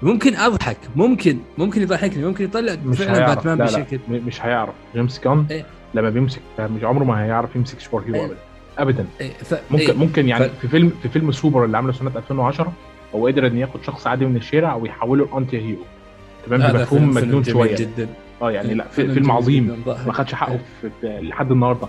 [0.03, 3.35] ممكن أضحك ممكن ممكن يضحكني ممكن يطلع مش فعلا هيعرف.
[3.35, 4.73] باتمان لا لا بشكل م- مش هيعرف.
[4.95, 5.65] جيمس كان إيه.
[5.93, 8.23] لما بيمسك مش عمره ما هيعرف يمسك super hero إيه.
[8.25, 8.37] ابدا.
[8.77, 9.05] ابدا.
[9.21, 9.53] إيه، ف...
[9.71, 12.73] ممكن إيه، ممكن يعني ف- في فيلم في فيلم سوبر اللي عمله سنة 2010
[13.15, 15.81] هو قدر إن ياخد شخص عادي من الشارع ويحوله ل anti hero.
[16.47, 17.75] تمام؟ بمفهوم مجنون شوية.
[17.75, 18.07] جدا.
[18.41, 19.83] آه يعني لا في- فيلم فيلم عظيم.
[20.07, 21.87] ما خدش حقه في في- لحد النهارده.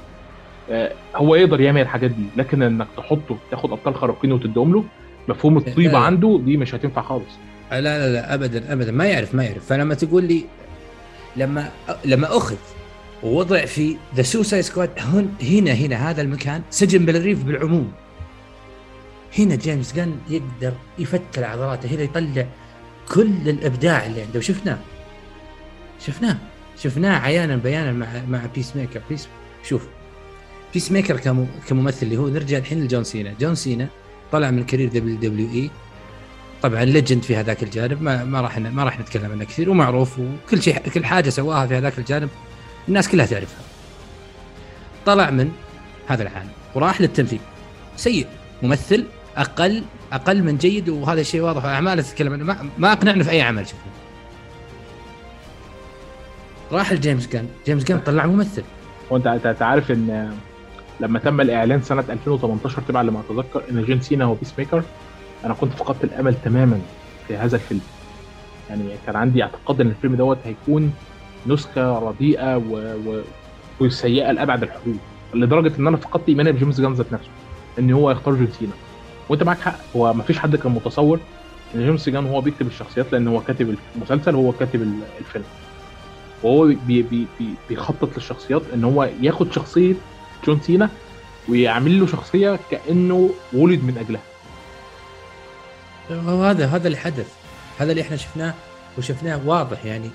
[0.71, 4.85] آه، هو يقدر يعمل الحاجات دي لكن إنك تحطه تاخد أبطال خارقين وتديهم له
[5.29, 5.99] مفهوم الطيبة لا.
[5.99, 7.39] عنده دي مش هتنفع خالص.
[7.71, 9.67] لا لا لا ابدا ابدا ما يعرف ما يعرف.
[9.67, 10.45] فلما تقول لي
[11.37, 11.71] لما
[12.05, 12.57] لما أخذ
[13.23, 17.93] ووضع في The Suicide Squad هن هنا هنا هذا المكان سجن Belle Reve بالعموم.
[19.39, 22.47] هنا جيمس جان يقدر يفتل عضلاته هنا يطلع
[23.09, 24.39] كل الإبداع اللي عنده.
[24.39, 24.79] وشفناه
[26.07, 26.37] شفناه
[26.79, 29.29] شفناه عيانا بيانا مع مع Peacemaker Peace
[29.63, 29.87] شوف
[30.75, 33.35] Peacemaker كم كممثل اللي هو نرجع الحين لجون سينا.
[33.41, 33.89] جون سينا
[34.33, 35.71] طلع من كارير دبليو دبليو اي
[36.63, 40.63] طبعا legend في هذاك الجانب ما ما راح ما راح نتكلم عنه كثير ومعروف وكل
[40.63, 42.29] شيء كل حاجة سواها في هذاك الجانب
[42.89, 43.61] الناس كلها تعرفها.
[45.07, 45.51] طلع من
[46.07, 47.41] هذا العالم وراح للتمثيل
[47.97, 48.27] سيء
[48.63, 49.05] ممثل
[49.37, 53.67] أقل أقل من جيد وهذا الشيء واضح اعماله تتكلم عنه ما, ما في أي عمل
[53.67, 53.81] شفنا.
[56.73, 58.63] راح لجيمس غان، جيمس غان طلع ممثل
[59.11, 60.37] وانت أنت عارف إن
[61.01, 64.83] لما تم الإعلان سنة 2018 تبع لما اتذكر إن جون سينا هو Peacemaker
[65.45, 66.81] أنا كنت فقدت الأمل تماما
[67.29, 67.81] في هذا الفيلم.
[68.71, 70.93] يعني كان عندي اعتقاد إن الفيلم دوت هيكون
[71.47, 72.97] نسخة رديئة و...
[73.07, 73.23] و...
[73.81, 74.99] وسيئة لأبعد الحدود
[75.35, 77.31] لدرجة إن أنا فقدت إيماني بجيمس غان ذات نفسه
[77.79, 78.73] إن هو يختار جون سينا.
[79.29, 81.21] وأنت معاك حق هو ما فيش حد كان متصور
[81.75, 85.45] إن جيمس غان هو بيكتب الشخصيات لأن هو كاتب المسلسل هو كاتب ال- الفيلم.
[86.43, 89.95] وهو بي بي بي بيخطط للشخصيات إن هو ياخد شخصية
[90.47, 90.91] جون سينا
[91.49, 94.23] ويعمل له شخصية كأنه ولد من أجلها.
[96.11, 97.33] هذا هذا اللي حدث
[97.79, 98.55] هذا اللي إحنا شفناه
[98.99, 100.11] وشفناه واضح يعني.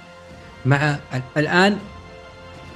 [0.65, 0.99] مع
[1.37, 1.77] الآن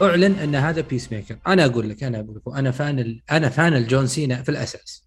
[0.02, 4.08] أعلن أن هذا Peacemaker أنا أقول لك أنا أقول لك أنا fan أنا fan لجون
[4.08, 5.04] سينا في الأساس.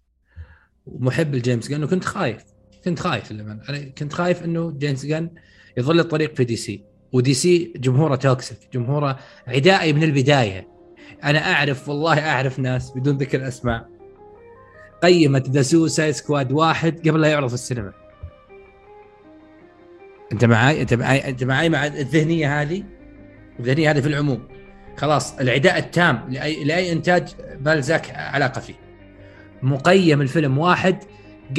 [0.85, 2.43] ومحب لجيمس غان وكنت خايف.
[2.85, 5.29] كنت خايف أنا كنت خايف إنه جيمس غان
[5.77, 10.67] يضل الطريق في DC و DC جمهوره toxic جمهوره عدائي من البداية.
[11.23, 13.89] أنا أعرف والله أعرف ناس بدون ذكر أسماء.
[15.03, 17.93] قيمت The Suicide Squad واحد قبل لا يعرض في السينما.
[20.31, 22.83] انت معي انت معي انت معي مع الذهنية هذه؟
[23.59, 24.47] الذهنية هذه في العموم.
[24.97, 27.29] خلاص العداء التام لاي لأي إنتاج
[27.59, 28.73] لزاك علاقة فيه.
[29.63, 31.03] مقيم الفيلم واحد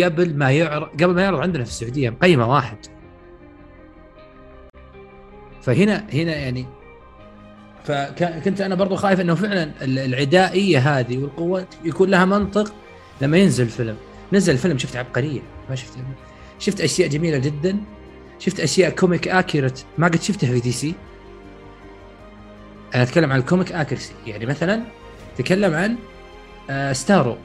[0.03, 2.77] قبل ما يعرض قبل ما يعرض عندنا في السعودية مقيمة واحد.
[5.63, 6.67] فهنا هنا يعني
[7.85, 12.75] فكنت أنا برضو خايف إنه فعلا العدائية هذه والقوة يكون لها منطق
[13.21, 13.97] لما ينزل الفيلم.
[14.33, 15.99] نزل الفيلم شفت عبقرية ما شفت
[16.59, 17.81] شفت أشياء جميلة جدا.
[18.41, 20.95] شفت أشياء comic accurate ما قد شفتها في DC
[22.95, 24.83] أنا أتكلم عن ال comic accuracy يعني مثلا
[25.39, 25.97] تكلم عن
[26.95, 27.37] ستارو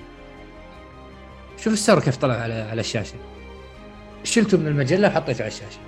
[1.58, 3.15] شوف ستارو كيف طلع على على الشاشة.
[4.23, 5.79] شلته من المجلة وحطيته على الشاشة.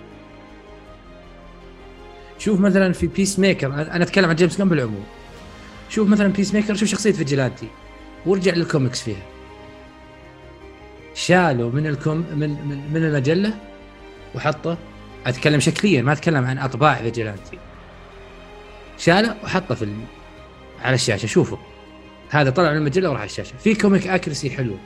[2.38, 5.04] شوف مثلا في Peacemaker أنا أتكلم عن جيمس غان بالعموم.
[5.90, 7.68] شوف مثلا Peacemaker شوف شخصية فيجيلانتي
[8.26, 9.26] وارجع للكوميكس فيها.
[11.14, 12.50] شالوا من الكم من,
[12.94, 13.54] من المجلة
[14.36, 14.78] وحطه
[15.30, 17.60] أتكلم شكليا ما أتكلم عن أطباع فيجيلانتي
[18.98, 19.88] شاله وحطه في
[20.82, 21.58] على الشاشة شوفوا
[22.30, 23.58] هذا طلع من المجلة وراح على الشاشة.
[23.58, 24.78] في comic accuracy حلو.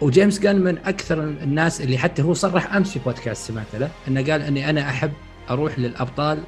[0.00, 4.32] وجيمس غان من أكثر الناس اللي حتى هو صرح أمس في بودكاست سمعته له؟ إنه
[4.32, 5.12] قال إني أنا أحب
[5.50, 6.42] أروح للأبطال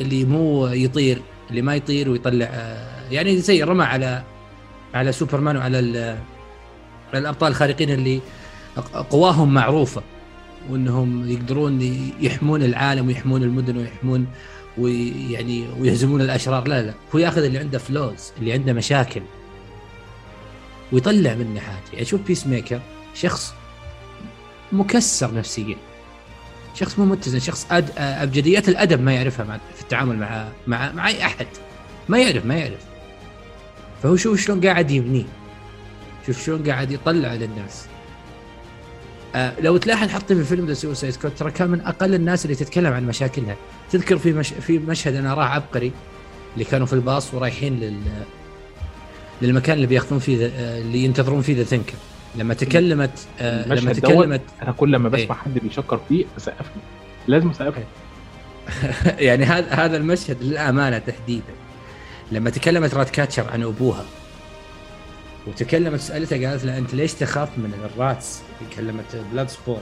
[0.00, 4.22] اللي مو يطير اللي ما يطير ويطلع آه، يعني زي رمى على
[4.94, 6.18] على سوبرمان وعلى
[7.14, 8.20] الأبطال الخارقين اللي
[9.10, 10.02] قواهم معروفة.
[10.70, 11.82] وإنهم يقدرون
[12.20, 14.26] يحمون العالم ويحمون المدن ويحمون
[14.78, 16.68] ويعني ويهزمون الأشرار.
[16.68, 19.22] لا لا هو يأخذ اللي عنده flaws اللي عنده مشاكل.
[20.92, 21.92] ويطلع منه حاجة.
[21.92, 22.80] يعني شوف Peacemaker
[23.14, 23.54] شخص
[24.72, 25.76] مكسر نفسيا.
[26.74, 27.90] شخص مو متزن شخص أد...
[27.98, 29.58] أبجديات الأدب ما يعرفها مع...
[29.74, 31.46] في التعامل مع مع مع أي أحد.
[32.08, 32.84] ما يعرف ما يعرف.
[34.02, 35.24] فهو شوف شلون قاعد يبنيه
[36.26, 37.86] شوف شلون قاعد يطلع للناس.
[39.60, 42.92] لو تلاحظ حتى في فيلم The Suicide Squad ترى كان من أقل الناس اللي تتكلم
[42.92, 43.56] عن مشاكلها.
[43.90, 44.48] تذكر في مش...
[44.48, 45.92] في مشهد أنا أراه عبقري
[46.54, 48.00] اللي كانوا في الباص ورايحين لل
[49.42, 51.94] للمكان اللي بياخذون فيه آه، اللي ينتظرون فيه The Thinker
[52.36, 56.82] لما تكلمت آه لما تكلمت أنا كل ما بسمع إيه؟ حد بيشكر فيه اسقف له
[57.26, 57.74] لازم اسقف
[59.28, 61.52] يعني هذا هذا المشهد للأمانة تحديدا.
[62.32, 64.04] لما تكلمت Ratcatcher عن أبوها
[65.46, 68.42] وتكلمت سالتها قالت له أنت ليش تخاف من ال rats؟
[68.76, 69.80] كلمت Bloodsport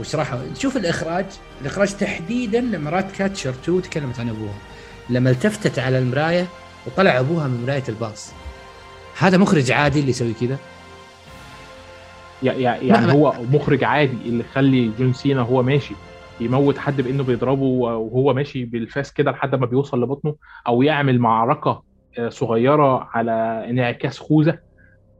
[0.00, 1.26] وشرحها شوف الإخراج.
[1.60, 4.58] الإخراج تحديدا لما Ratcatcher 2 تكلمت عن أبوها.
[5.10, 6.46] لما التفتت على المراية
[6.86, 8.32] وطلع أبوها من مراية الباص.
[9.18, 10.58] هذا مخرج عادي اللي يسوي كذا؟
[12.42, 15.94] يعني هو مخرج عادي اللي يخلي جون سينا هو ماشي.
[16.40, 20.34] يموت حد بإنه بيضربه وهو ماشي بالفاس كده لحد ما بيوصل لبطنه
[20.66, 21.82] أو يعمل معركة
[22.18, 24.65] آه، صغيرة على انعكاس خوذة.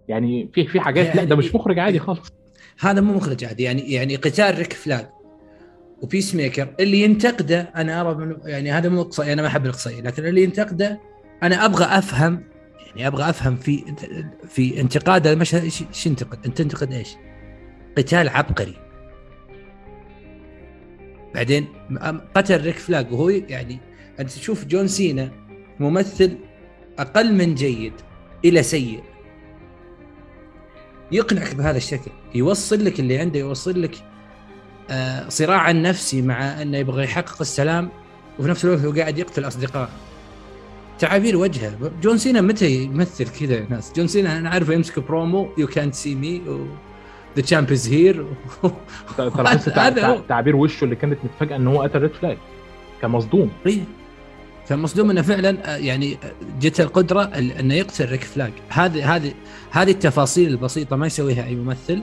[0.08, 2.32] يعني في في حاجات يعني لا ده مش مخرج عادي خالص
[2.80, 5.06] هذا مو مخرج عادي يعني يعني قتال ريك فلاج
[6.02, 10.00] و Peacemaker اللي ينتقده أنا أرى من يعني هذا مو اقصائي أنا ما أحب الاقصائي
[10.00, 11.00] لكن اللي ينتقده
[11.42, 12.42] أنا أبغى أفهم
[12.86, 13.84] يعني أبغى أفهم في
[14.48, 17.16] في انتقاد المشهد إيش ينتقد؟ أنت تنتقد إيش؟
[17.98, 18.76] قتال عبقري
[21.34, 21.66] بعدين
[22.34, 23.78] قتل ريك فلاج وهو يعني
[24.20, 25.30] أنت تشوف جون سينا
[25.80, 26.38] ممثل
[26.98, 27.92] أقل من جيد
[28.44, 29.02] إلى سيء
[31.12, 32.10] يقنعك بهذا الشكل.
[32.34, 33.94] يوصل لك اللي عنده يوصل لك
[34.90, 37.88] آه صراع نفسي مع أنه يبغى يحقق السلام
[38.38, 39.88] وفي نفس الوقت هو قاعد يقتل اصدقائه
[40.98, 41.92] تعابير وجهه.
[42.02, 46.14] جون سينا متى يمثل كذا ناس؟ جون سينا أنا عارفه يمسك برومو يو كانت سي
[46.14, 46.42] مي
[47.36, 48.26] ذا تشامبيونز هير
[49.78, 52.38] هذا تعبير وشه اللي كانت متفاجئة ان هو قتل ريك فلاج
[53.02, 53.50] كان مصدوم
[54.66, 54.70] إيه.
[54.70, 56.18] كان مصدوم إنه فعلا آه، يعني
[56.60, 58.52] جت القدرة إنه يقتل ريك فلاج.
[58.68, 59.34] هذه هذه
[59.70, 62.02] هذه التفاصيل البسيطة ما يسويها أي ممثل.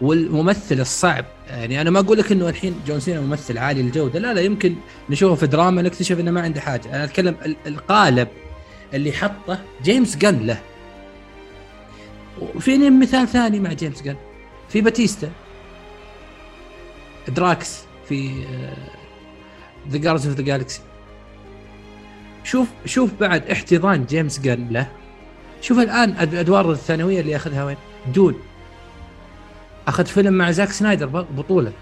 [0.00, 4.18] والممثل الصعب يعني أنا ما أقول لك إنه الحين جون سينا ممثل عالي الجودة.
[4.18, 4.74] لا لا يمكن
[5.10, 6.88] نشوفه في دراما نكتشف إنه ما عنده حاجة.
[6.88, 8.28] أنا أتكلم القالب
[8.94, 10.60] اللي حطه جيمس غان له.
[12.54, 14.16] وفي مثال ثاني مع جيمس غان.
[14.68, 15.30] في باتيستا.
[17.28, 18.30] دراكس في
[19.90, 20.80] The Guardians of the Galaxy
[22.44, 24.88] شوف شوف بعد احتضان جيمس غان له
[25.60, 27.76] شوف الآن الادوار الثانوية اللي ياخذها وين؟
[28.14, 28.34] Dune.
[29.88, 31.72] أخذ فيلم مع زاك سنايدر بطولة.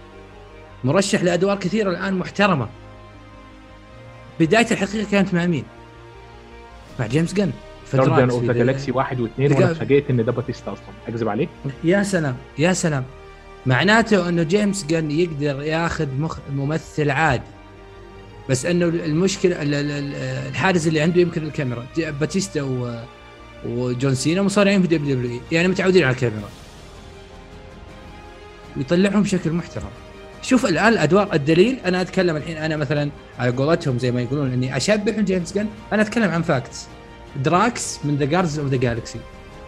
[0.84, 2.68] مرشح لأدوار كثيرة الآن محترمة.
[4.40, 5.64] بداية الحقيقة كانت مع مين؟
[7.00, 7.50] مع جيمس جن.
[7.94, 10.84] Guardians of the Galaxy واحد واثنين وأنا اتفاجئت إن ده باتيستا أصلا.
[11.08, 11.48] أكذب عليك.
[11.84, 13.04] يا سلام يا سلام.
[13.66, 16.38] معناته إنه جيمس جن يقدر ياخذ مخ...
[16.52, 17.42] ممثل عادي.
[18.50, 23.00] بس انه المشكلة الحارس اللي عنده يمكن الكاميرا باتيستا و...
[23.66, 26.48] وجون سينا مصارعين في WWE يعني متعودين على الكاميرا.
[28.76, 29.88] ويطلعهم بشكل محترم.
[30.42, 34.76] شوف الآن الأدوار الدليل أنا أتكلم الحين أنا مثلا على قولتهم زي ما يقولون إني
[34.76, 36.86] اشبه جيمس جن أنا أتكلم عن facts
[37.44, 39.18] دراكس من the Guardians of the Galaxy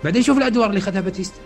[0.04, 1.40] بعدين شوف الأدوار اللي أخذها باتيستا.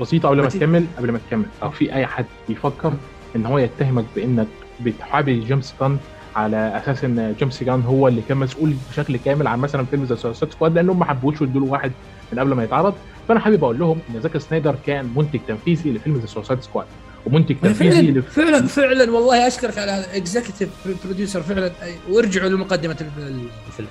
[0.00, 1.46] بسيطة قبل ما تكمل قبل ما تكمل.
[1.62, 2.92] أو في أي حد بيفكر
[3.36, 4.46] إن هو يتهمك بإنك
[4.80, 5.98] بتحابي جيمس جان
[6.36, 10.14] على أساس إن جيمس جان هو اللي كان مسؤول بشكل كامل عن مثلا فيلم The
[10.14, 11.92] Suicide Squad لانهم ما حبوش يدوا له واحد
[12.32, 12.94] من قبل ما يتعرض.
[13.28, 16.86] فأنا حابب أقول لهم إن زاك سنايدر كان منتج تنفيذي لفيلم The Suicide Squad.
[17.26, 18.32] ومنتج تنفيذي فعلا لف...
[18.32, 20.68] فعلا فعلا والله أشكرك على executive
[21.04, 21.72] producer فعلا
[22.10, 22.96] وارجعوا لمقدمة
[23.68, 23.88] الفيلم.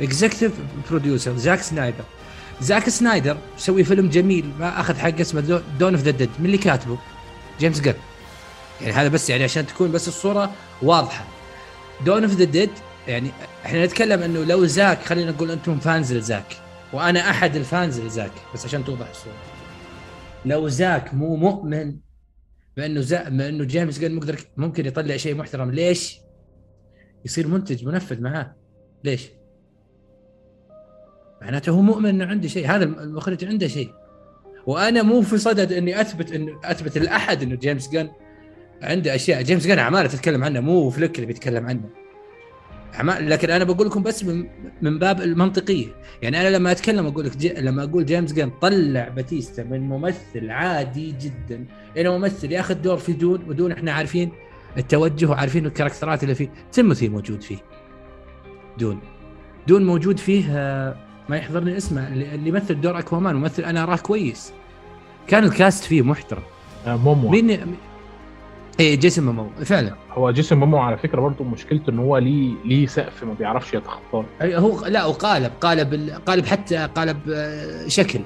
[0.00, 0.52] executive
[0.90, 2.04] producer زاك سنايدر.
[2.60, 6.58] زاك سنايدر سوي فيلم جميل ما أخذ حق اسمه Dawn of the Dead من اللي
[6.58, 6.98] كاتبه؟
[7.60, 7.94] جيمس جن
[8.80, 10.50] يعني هذا بس يعني عشان تكون بس الصورة
[10.82, 11.24] واضحة.
[12.06, 12.70] Dawn of the Dead
[13.08, 13.30] يعني
[13.64, 16.56] إحنا نتكلم إنه لو زاك خلينا نقول أنتم fans لزاك.
[16.92, 19.34] وأنا أحد ال fans لزاك بس عشان توضح الصورة.
[20.44, 21.96] لو زاك مو مؤمن
[22.76, 25.70] بإنه زا بإنه جيمس جن ممكن يطلع شيء محترم.
[25.70, 26.20] ليش؟
[27.24, 28.56] يصير منتج منفذ معاه.
[29.04, 29.28] ليش؟
[31.42, 32.66] معناته هو مؤمن إنه عنده شيء.
[32.66, 33.92] هذا المخرج عنده شيء.
[34.66, 38.10] وأنا مو في صدد إني أثبت إنه أثبت لأحد إنه جيمس جن
[38.82, 39.42] عنده أشياء.
[39.42, 41.90] جيمس جن اعماله تتكلم عنه مو فليك اللي بيتكلم عنه.
[43.20, 44.46] لكن أنا بقول لكم بس من,
[44.82, 45.86] من باب المنطقية.
[46.22, 51.14] يعني أنا لما أتكلم أقول لك لما أقول جيمس جن طلع باتيستا من ممثل عادي
[51.20, 51.66] جدا.
[51.96, 54.32] إلى ممثل ياخذ دور في Dune و Dune إحنا عارفين
[54.78, 56.48] التوجه وعارفين ال characters ات اللي فيه.
[56.72, 57.58] تيموثي موجود فيه.
[58.78, 59.00] Dune.
[59.68, 60.96] Dune موجود فيه آه،
[61.28, 64.52] ما يحضرني اسمه اللي يمثل دور أكوامان ممثل أنا اراه كويس.
[65.28, 66.42] كان ال cast فيه محترم.
[66.86, 67.76] آه مومو مين
[68.80, 69.94] إيه جيسون مومو فعلا.
[70.12, 74.24] هو جيسون مومو على فكرة برضه مشكلته إن هو ليه ليه سقف ما بيعرفش يتخطاه.
[74.42, 78.20] هو لا وقالب قالب قالب حتى قالب آه، شكل.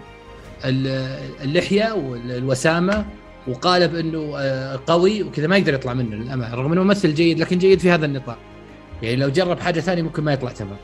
[1.44, 3.06] اللحية والوسامة
[3.48, 7.58] وقالب إنه آه، قوي وكذا ما يقدر يطلع منه للأمانة رغم إنه ممثل جيد لكن
[7.58, 8.38] جيد في هذا النطاق.
[9.02, 10.76] يعني لو جرب حاجة ثانية ممكن ما يطلع تمام.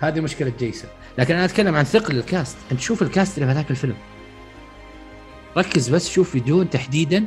[0.00, 0.90] هذه مشكلة جيسون.
[1.18, 2.56] لكن أنا أتكلم عن ثقل ال cast.
[2.72, 3.94] أنت شوف ال cast اللي في هذاك الفيلم.
[5.56, 7.24] ركز بس شوف ب Dune تحديدا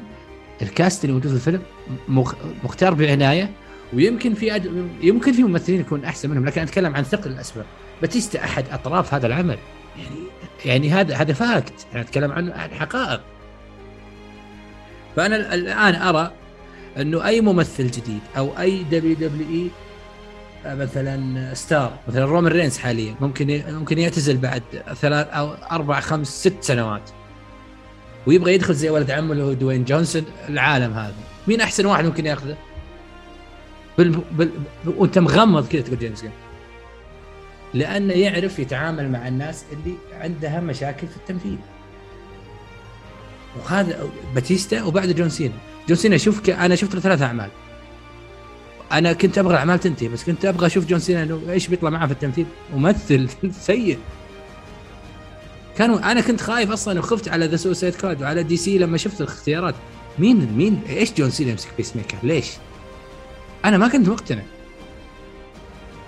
[0.61, 1.61] ال cast اللي موجود في الفيلم
[2.63, 3.49] مختار بعناية
[3.93, 4.89] ويمكن في أد...
[5.01, 7.65] يمكن في ممثلين يكون أحسن منهم لكن أتكلم عن ثقل الأسماء.
[8.01, 9.57] باتيستا أحد أطراف هذا العمل.
[9.97, 10.15] يعني
[10.65, 11.87] يعني هذا هذا fact.
[11.93, 13.21] أنا أتكلم عن حقائق.
[15.15, 16.31] فأنا الآن أرى
[16.97, 19.69] أنه أي ممثل جديد أو أي WWE
[20.65, 24.63] مثلا star مثلا رومان رينز حاليا ممكن ممكن يعتزل بعد
[24.95, 27.09] ثلاث أو أربع خمس ست سنوات.
[28.27, 31.15] ويبغى يدخل زي ولد عمه اللي هو دوين جونسون العالم هذا.
[31.47, 32.57] مين أحسن واحد ممكن يأخذه؟
[33.97, 34.21] بال...
[34.31, 34.51] بال...
[34.85, 36.29] وأنت مغمض كذا تقول جيمس جن
[37.73, 41.57] لأنه يعرف يتعامل مع الناس اللي عندها مشاكل في التنفيذ
[43.59, 45.53] وهذا باتيستا وبعد جون سينا.
[45.87, 46.49] جون سينا شوف ك...
[46.49, 47.49] أنا شفت له ثلاث أعمال.
[48.91, 52.07] أنا كنت أبغى الاعمال تنتهي بس كنت أبغى أشوف جون سينا إنه إيش بيطلع معاه
[52.07, 52.45] في التمثيل.
[52.73, 53.29] ممثل
[53.67, 53.97] سيء.
[55.77, 59.75] كانوا أنا كنت خايف أصلا وخفت على The Suicide Squad وعلى DC لما شفت الاختيارات.
[60.19, 62.51] مين مين إيش جون سينا يمسك Peacemaker ليش؟
[63.65, 64.41] أنا ما كنت مقتنع.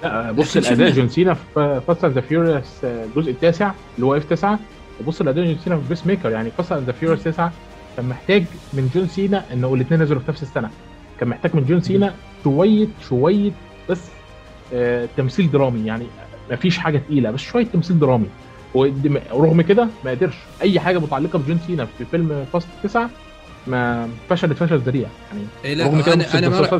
[0.03, 4.59] لا بص الأداء جون سينا في Fast & Furious الجزء التاسع اللي هو F9
[5.01, 7.53] وبص الأداء جون سينا في Peacemaker يعني Fast & Furious 9
[7.97, 10.69] كان محتاج من جون سينا إنه الاثنين نزلوا في نفس السنة.
[11.19, 13.51] كان محتاج من جون سينا شوية شوية
[13.89, 13.99] بس
[14.73, 15.85] آه تمثيل درامي.
[15.87, 16.07] يعني
[16.49, 18.27] ما فيش حاجة تقيلة بس شوية تمثيل درامي.
[18.75, 20.35] ورغم كده ما قدرش.
[20.61, 23.09] أي حاجة متعلقة بجون سينا في فيلم Fast 9
[23.67, 25.07] ما فشلت فشل ذريع.
[25.31, 26.79] يعني إيه رغم كده أنا أنا ما رح...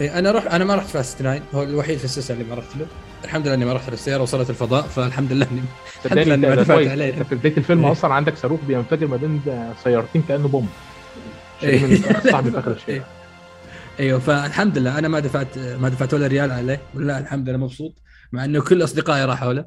[0.00, 2.76] إيه أنا رحت أنا ما رحت Fast 9 هو الوحيد في السلسلة اللي ما رحت
[2.76, 2.86] له.
[3.24, 5.60] الحمد لله إني ما رحت السيارة وصلت الفضاء فالحمد لله اني
[6.04, 7.22] الحمد لله إني ما دفعت عليه.
[7.22, 7.92] في بداية الفيلم إيه.
[7.92, 9.40] أصلا عندك صاروخ بينفجر ما بين
[9.84, 10.68] سيارتين كأنه boom
[11.62, 11.96] إيه.
[12.30, 13.02] صاحبي فاكر الشيء
[14.00, 14.98] إيوه فالحمد لله.
[14.98, 16.80] أنا ما دفعت ما دفعت ولا ريال عليه.
[16.94, 17.92] ولا الحمد لله مبسوط
[18.32, 19.64] مع إنه كل أصدقائي راحوا له.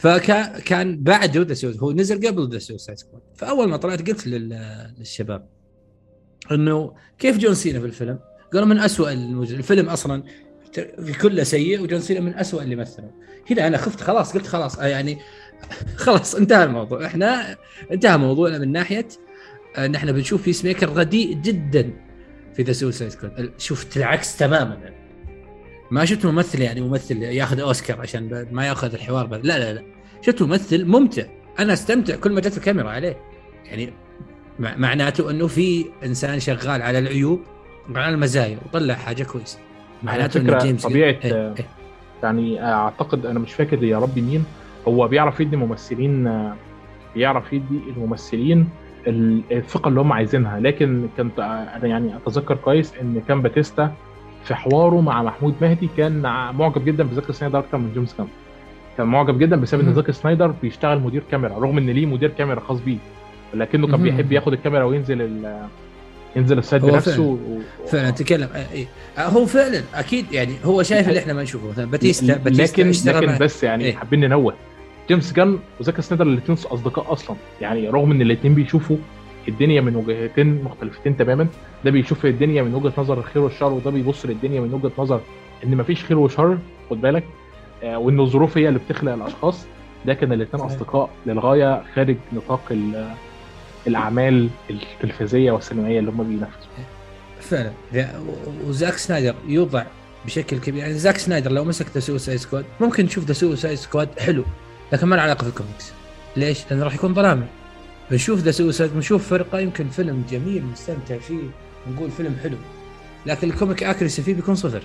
[0.00, 5.48] فكان بعده ذا هو نزل قبل The Suicide Squad فأول ما طلعت قلت للشباب
[6.52, 8.18] إنه كيف جون سينا في الفيلم؟
[8.52, 10.22] قالوا من أسوأ الموجود الفيلم أصلا
[11.22, 13.10] كله سيء وجون سينا من أسوأ اللي مثله.
[13.50, 15.18] هنا أنا خفت خلاص قلت خلاص يعني
[16.04, 17.06] خلاص انتهى الموضوع.
[17.06, 17.56] إحنا
[17.92, 19.08] انتهى موضوعنا من ناحية
[19.78, 21.90] ان إحنا بنشوف Peacemaker رديء جدا
[22.54, 24.99] في The Suicide Squad شفت العكس تماما.
[25.90, 29.40] ما شفت ممثل يعني ممثل ياخذ أوسكار عشان ما ياخذ الحوار بل.
[29.42, 29.82] لا لا لا.
[30.22, 31.22] شفت ممثل ممتع.
[31.58, 33.16] أنا أستمتع كل ما جت الكاميرا عليه.
[33.64, 33.92] يعني
[34.58, 37.40] معناته أنه في إنسان شغال على العيوب
[37.94, 39.58] وعلى المزايا وطلع حاجة كويسة.
[40.02, 41.54] معناته أنه جيمس طبيعة إيه إيه.
[42.22, 44.44] يعني أعتقد أنا مش فاكر يا ربي مين
[44.88, 46.52] هو بيعرف يدي ممثلين
[47.14, 48.68] بيعرف يدي الممثلين
[49.06, 50.60] الثقه اللي هم عايزينها.
[50.60, 53.94] لكن كنت أنا يعني أتذكر كويس إن كان باتيستا
[54.44, 56.22] في حواره مع محمود مهدي كان
[56.54, 58.26] معجب جدا بزاك سنايدر أكتر من جيمس غان
[58.98, 62.60] كان معجب جدا بسبب إن زاك سنايدر بيشتغل مدير كاميرا رغم إن ليه مدير كاميرا
[62.60, 62.96] خاص بيه
[63.54, 65.66] لكنه كان بيحب ياخد الكاميرا وينزل ال
[66.36, 67.38] ينزل ال set بنفسه و...
[67.86, 68.48] فعلا تكلم.
[68.72, 68.86] إيه.
[69.18, 71.68] هو فعلا أكيد يعني هو شايف اللي إحنا ما نشوفه.
[71.68, 74.54] مثلا باتيستا باتيستا لكن لكن بس يعني إيه؟ حابين ننوه.
[75.08, 77.36] جيمس غان وزاك سنايدر الاثنين أصدقاء أصلا.
[77.60, 78.96] يعني رغم إن الاثنين بيشوفوا
[79.50, 81.46] الدنيا من وجهتين مختلفتين تماما.
[81.84, 85.20] ده بيشوف الدنيا من وجهة نظر الخير والشر وده بيبص للدنيا من وجهة نظر
[85.64, 86.58] إن مفيش خير وشر
[86.90, 87.24] خد بالك.
[87.82, 89.66] آه وإن الظروف هي اللي بتخلق الأشخاص.
[90.06, 92.72] ده كان الاثنين أصدقاء للغاية خارج نطاق
[93.86, 96.84] الأعمال التلفزيونية والسينمائية اللي هم بينفذوا
[97.40, 97.72] فعلا.
[98.66, 99.84] وزاك سنايدر يوضع
[100.26, 100.80] بشكل كبير.
[100.80, 104.44] يعني زاك سنايدر لو مسك The Suicide Squad ممكن نشوف The Suicide Squad حلو
[104.92, 105.92] لكن ما له علاقة في الكوميكس
[106.36, 107.46] ليش؟ لأنه راح يكون ظلامي
[108.10, 111.42] بنشوف The Suicide بنشوف فرقة يمكن فيلم جميل نستمتع فيه
[111.92, 112.56] نقول فيلم حلو.
[113.26, 114.82] لكن ال comic accuracy فيه بيكون صفر.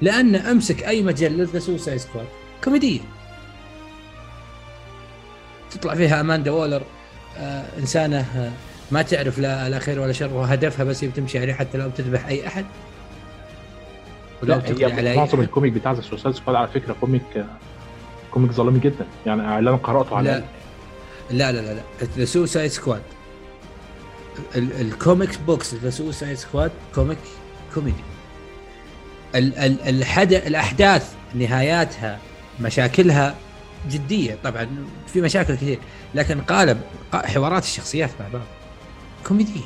[0.00, 2.26] لأن أمسك أي مجله The Suicide Squad
[2.64, 3.00] كوميدية.
[5.70, 6.82] تطلع فيها أماندا وولر
[7.38, 8.52] آه إنسانه آه
[8.90, 12.26] ما تعرف لا لا خير ولا شر وهدفها بس هي بتمشي عليه حتى لو بتذبح
[12.26, 12.64] أي أحد.
[14.42, 17.46] ولو هي معظم ال comic بتاع The Suicide Squad على فكرة comic
[18.30, 19.06] comic ظلامي جدا.
[19.26, 20.44] يعني اللي أنا قرأته على
[21.30, 21.82] لا لا لا لا.
[22.16, 23.02] ذا سوسايد سكواد
[24.56, 27.18] الكوميكس بوكس ذا سوسايد سكواد كوميك
[27.74, 28.02] كوميدي
[29.34, 32.18] الحدث الأحداث نهاياتها
[32.60, 33.34] مشاكلها
[33.90, 34.38] جدية.
[34.44, 34.68] طبعا
[35.12, 35.78] في مشاكل كثير
[36.14, 36.80] لكن قالب
[37.12, 38.46] حوارات الشخصيات مع بعض.
[39.26, 39.60] كوميديه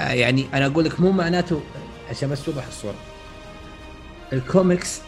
[0.00, 1.60] آه، يعني أنا أقول لك مو معناته
[2.10, 2.94] عشان بس توضح الصورة.
[4.32, 5.00] الكوميكس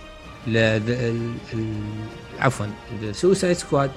[2.38, 2.66] عفوا
[3.12, 3.90] Suicide Squad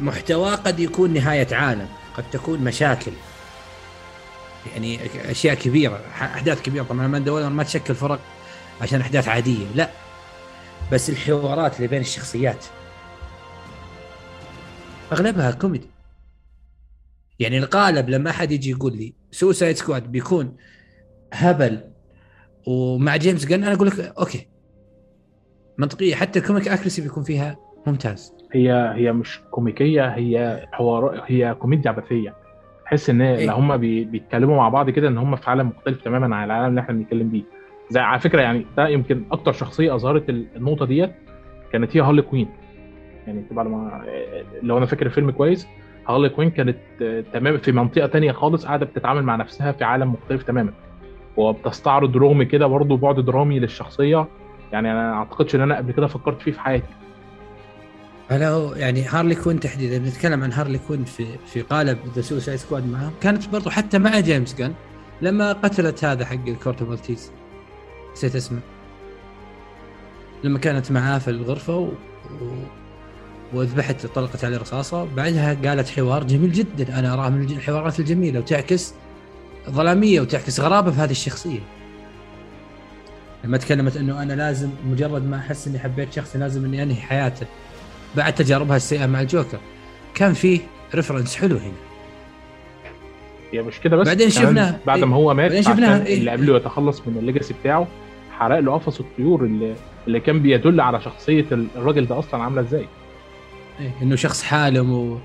[0.00, 3.12] محتواه قد يكون نهاية عالم قد تكون مشاكل.
[4.72, 4.98] يعني
[5.30, 6.84] أشياء كبيرة أحداث كبيرة.
[6.84, 8.20] طبعا ما ما تشكل فرق
[8.80, 9.90] عشان أحداث عادية لا.
[10.92, 12.64] بس الحوارات اللي بين الشخصيات.
[15.12, 15.90] أغلبها كوميدي.
[17.38, 20.56] يعني القالب لما أحد يجي يقول لي Suicide Squad بيكون
[21.32, 21.91] هبل
[22.66, 24.48] ومع جيمس غان أنا أقول لك okay.
[25.78, 27.56] منطقية حتى ال comic accuracy بيكون فيها
[27.86, 28.34] ممتاز.
[28.52, 32.34] هي هي مش كوميكية هي حوار هي كوميديا عبثية.
[32.84, 34.04] تحس إن إيه؟ هم بي...
[34.04, 37.28] بيتكلموا مع بعض كده إن هم في عالم مختلف تماما عن العالم اللي إحنا بنتكلم
[37.28, 37.42] بيه.
[37.90, 41.12] زي على فكرة يعني ده يمكن أكتر شخصية أظهرت النقطة ديت
[41.72, 42.48] كانت هي هارلي كوين.
[43.26, 44.04] يعني بعد ما
[44.62, 45.66] لو أنا فاكر الفيلم كويس
[46.08, 46.78] هارلي كوين كانت
[47.32, 50.72] تمام في منطقة تانية خالص قاعدة بتتعامل مع نفسها في عالم مختلف تماما.
[51.36, 54.28] وبتستعرض رغم كده برضه بعد درامي للشخصية.
[54.72, 56.94] يعني أنا ما أعتقدش إن أنا قبل كده فكرت فيه في حياتي.
[58.28, 62.86] هلا يعني هارلي كوين تحديدا بنتكلم عن هارلي كوين في في قالب The Suicide Squad
[62.86, 64.74] معاه كانت برضو حتى مع جيمس غان
[65.22, 67.32] لما قتلت هذا حق الكورتو مالتيز.
[68.12, 68.60] نسيت اسمه.
[70.44, 71.84] لما كانت معاه في الغرفة و...
[71.84, 71.90] و...
[73.52, 75.08] وذبحت طلقت عليه رصاصة.
[75.16, 76.98] بعدها قالت حوار جميل جدا.
[76.98, 78.94] أنا أراه من الحوارات الجميلة وتعكس
[79.70, 81.60] ظلامية وتعكس غرابة في هذه الشخصية.
[83.44, 87.46] لما تكلمت إنه أنا لازم مجرد ما أحس إني حبيت شخص لازم إني أنهي حياته
[88.16, 89.58] بعد تجاربها السيئة مع الجوكر.
[90.14, 90.60] كان فيه
[90.94, 91.72] reference حلو هنا.
[93.52, 97.02] هي مش كده بس؟ بعدين شفنا بعد ما هو مات بعدين إيه؟ اللي قبله يتخلص
[97.06, 97.86] من ال legacy بتاعه
[98.38, 99.74] حرق له قفص الطيور اللي
[100.06, 101.46] اللي كان بيدل على شخصية
[101.76, 102.86] الراجل ده أصلا عاملة إزاي.
[103.80, 105.18] إيه إنه شخص حالم و...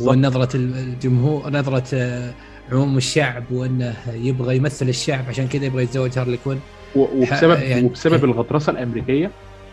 [0.00, 2.34] ونظرة الجمهور نظرة آه،
[2.72, 6.60] عموم الشعب وانه يبغى يمثل الشعب عشان كذا يبغى يتزوج هارلي كوين.
[6.96, 9.30] وبسبب يعني وبسبب إيه؟ الغطرسة الأمريكية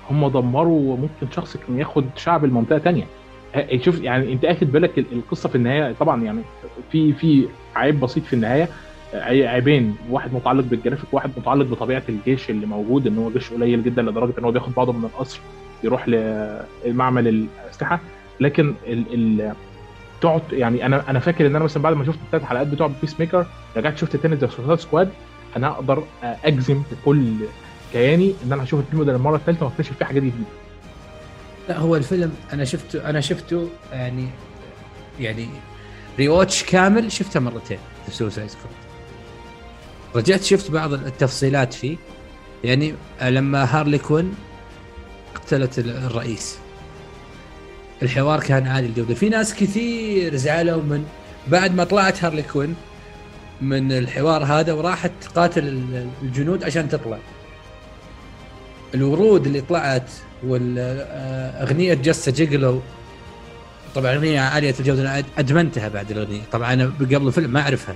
[0.09, 3.03] هم دمروا ممكن شخص كان ياخد شعب المنطقة تانية.
[3.81, 6.41] شوف يعني أنت اخد بالك القصة في النهاية طبعا يعني
[6.91, 8.69] في في عيب بسيط في النهاية.
[9.13, 14.01] عيبين واحد متعلق بالجرافيك واحد متعلق بطبيعة الجيش اللي موجود إن هو جيش قليل جدا
[14.01, 15.39] لدرجة إن هو بياخد بعضه من القصر
[15.83, 16.09] يروح
[16.85, 17.99] لمعمل الأسلحة.
[18.39, 19.53] لكن ال ال
[20.21, 23.19] تقعد يعني أنا أنا فاكر إن أنا مثلا بعد ما شفت الثلاث حلقات بتوع بيس
[23.19, 23.45] ميكر
[23.77, 25.09] رجعت شفت تاني The Squad
[25.55, 27.33] أنا أقدر أجزم بكل
[27.93, 30.35] كياني إن أنا هشوف الفيلم ده المره الثالثه واكتشف فيه حاجات جديدة.
[31.69, 34.27] لا هو الفيلم أنا شفته أنا شفته يعني
[35.19, 35.47] يعني
[36.19, 38.73] rewatch كامل شفته مرتين في Suicide Squad
[40.15, 41.97] رجعت شفت بعض التفصيلات فيه.
[42.63, 44.35] يعني لما هارلي كوين
[45.35, 46.59] قتلت الرئيس.
[48.03, 49.15] الحوار كان عالي الجودة.
[49.15, 51.05] في ناس كثير زعلوا من
[51.47, 52.75] بعد ما طلعت هارلي كوين
[53.61, 55.81] من الحوار هذا وراحت تقاتل
[56.23, 57.17] الجنود عشان تطلع.
[58.95, 60.11] الورود اللي طلعت
[60.43, 62.81] والاغنيه Just a Gigolo
[63.95, 66.41] طبعا أغنية عالية الجودة أنا أدمنتها بعد الأغنية.
[66.51, 67.95] طبعا أنا قبل الفيلم ما أعرفها.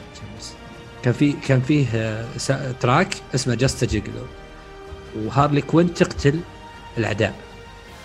[1.03, 1.85] كان في كان فيه
[2.79, 4.25] تراك اسمه Just a Gigolo
[5.15, 6.39] وهارلي كوين تقتل
[6.97, 7.33] الأعداء.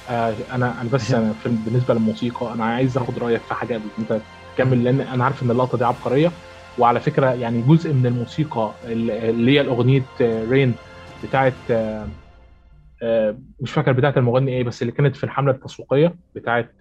[0.09, 4.23] آه أنا أنا بس أنا بالنسبة للموسيقى أنا عايز آخد رأيك في حاجة أنت
[4.57, 6.39] تكمل لأن أنا عارف إن اللقطة دي عبقرية.
[6.77, 10.81] وعلى فكرة يعني جزء من الموسيقى اللي هي الأغنية Rain
[11.23, 11.63] بتاعت
[13.61, 16.75] مش فاكر بتاعت المغني إيه بس اللي كانت في الحملة التسويقية بتاعت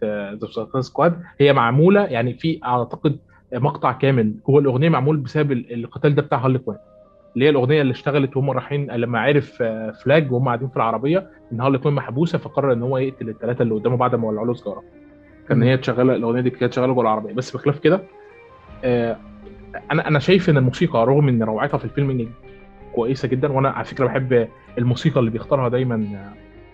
[0.76, 3.20] The Squad هي معمولة يعني في أعتقد
[3.54, 4.40] مقطع كامل.
[4.48, 6.78] جوه الأغنية معمول بسبب القتال ده بتاع هارلي كوين.
[7.36, 9.64] اللي هي الأغنية اللي اشتغلت وهم رايحين لما عرف
[10.04, 13.74] Flag وهم قاعدين في العربية ان هارلي كوين محبوسة فقرر إن هو يقتل الثلاثه اللي
[13.74, 14.84] قدامه بعد ما ولعوا له سيجارة.
[15.50, 17.34] كان هي شغاله الأغنية دي كانت شغالة جوه العربية.
[17.34, 18.02] بس بخلاف كده
[19.92, 22.30] أنا أنا شايف إن الموسيقى رغم إن روعتها في الفيلم
[22.96, 26.08] كويسة جدا وأنا على فكرة بحب الموسيقى اللي بيختارها دايما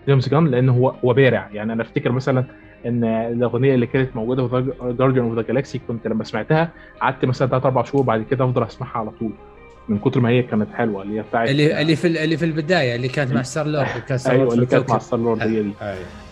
[0.07, 1.49] جيمس غان لأن هو هو بارع.
[1.53, 2.43] يعني أنا أفتكر مثلا
[2.85, 6.69] إن الأغنية اللي كانت موجودة في Guardians of the Galaxy كنت لما سمعتها
[7.01, 9.31] قعدت مثلا ثلاث أربع شهور بعد كده أفضل أسمعها على طول.
[9.89, 12.95] من كتر ما هي كانت حلوة اللي هي بتاعت اللي اللي في اللي في البداية
[12.95, 13.87] اللي كانت مع Star Lord
[14.27, 15.71] أيوه اللي كانت مع Star Lord هي دي.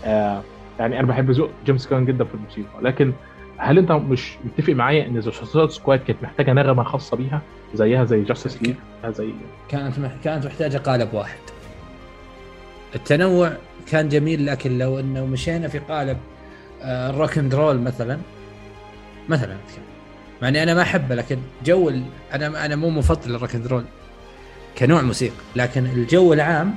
[0.05, 0.41] آه
[0.79, 2.81] يعني أنا بحب ذوق جيمس غان جدا في الموسيقى.
[2.81, 3.13] لكن
[3.57, 7.41] هل أنت مش متفق معايا إن The Suicide Squad كانت محتاجة نغمة خاصة بيها
[7.75, 8.75] زيها زي Justice League
[9.09, 9.29] زي
[9.69, 10.11] كانت مح...
[10.23, 11.39] كانت محتاجة قالب واحد.
[12.95, 13.51] التنوع
[13.91, 16.17] كان جميل لكن لو إنه مشينا في قالب
[16.83, 18.17] ال rock and roll مثلا
[19.29, 19.55] مثلا
[20.41, 21.91] مع إني أنا ما أحبه لكن جو.
[22.33, 23.83] أنا أنا مو مفضل ال rock and roll
[24.77, 26.75] كنوع موسيقى لكن الجو العام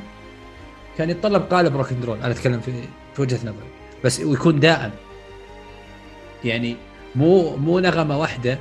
[0.99, 2.73] كان يتطلب قالب rock and roll أنا أتكلم في
[3.15, 3.69] في وجهة نظري.
[4.05, 4.91] بس ويكون دائم.
[6.45, 6.77] يعني
[7.15, 8.59] مو مو نغمة واحدة.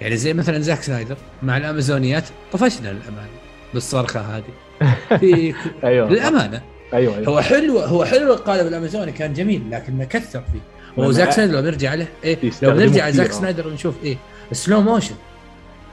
[0.00, 3.28] يعني زي مثلا زاك سنايدر مع الأمازونيات طفشنا للأمانة
[3.74, 4.44] بالصرخة هذه.
[5.20, 6.10] في أيوه.
[6.10, 6.62] للأمانة.
[6.94, 7.28] أيوه أيوه.
[7.28, 10.74] هو حلو هو حلو القالب الأمازوني كان جميل لكن كثر فيه.
[10.98, 14.16] هو زاك سنايدر لو نرجع له إيه لو نرجع زاك سنايدر ونشوف إيه
[14.52, 15.14] slow motion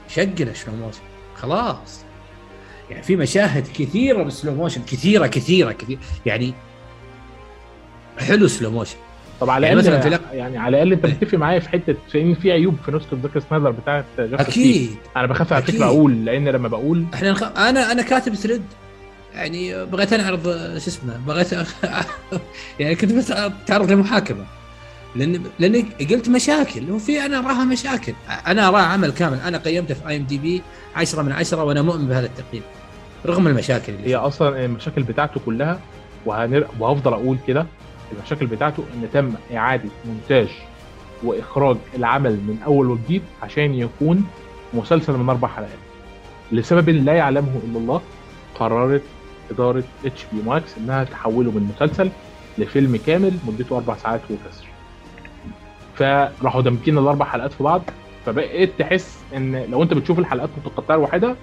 [0.08, 1.00] شغله slow motion
[1.36, 2.04] خلاص.
[2.90, 6.54] يعني في مشاهد كثيرة بال slow motion كثيرة كثيرة كثير يعني
[8.18, 8.96] حلو slow motion
[9.40, 12.34] طب على يعني الأقل مثلاً يعني على الأقل أنت متفق معايا في حتة في إن
[12.34, 14.96] في عيوب في نسخة زاك سنايدر بتاعت League أكيد.
[15.16, 15.62] أنا بخاف على.
[15.62, 17.42] فكرة أقول لأن لما بقول إحنا نخ...
[17.42, 18.62] أنا أنا كاتب thread.
[19.34, 20.44] يعني بغيت انعرض
[20.78, 21.52] شو اسمه بغيت
[22.80, 24.44] يعني كنت بس اتعرض لمحاكمة.
[25.16, 26.90] لأن لأن قلت مشاكل.
[26.90, 28.12] وفي أنا أراها مشاكل.
[28.46, 29.38] أنا أراها عمل كامل.
[29.40, 30.62] أنا قيمته في IMDb
[30.96, 32.62] 10 من 10 وأنا مؤمن بهذا التقييم.
[33.26, 35.80] رغم المشاكل اللي هي أصلا المشاكل بتاعته كلها
[36.26, 36.66] وهنر...
[36.80, 37.66] وهفضل أقول كده
[38.12, 40.48] المشاكل بتاعته إن تم إعادة مونتاج
[41.22, 44.24] وإخراج العمل من أول وجديد عشان يكون
[44.74, 45.78] مسلسل من أربع حلقات.
[46.52, 48.00] لسبب لا يعلمه إلا الله
[48.54, 49.02] قررت
[49.50, 52.10] إدارة HBO Max إنها تحوله من مسلسل
[52.58, 54.66] لفيلم كامل مدته أربع ساعات وكسر
[56.02, 57.82] فراحوا دامجين الأربع حلقات في بعض
[58.26, 61.36] فبقيت تحس إن لو أنت بتشوف الحلقات متقطعه لوحدها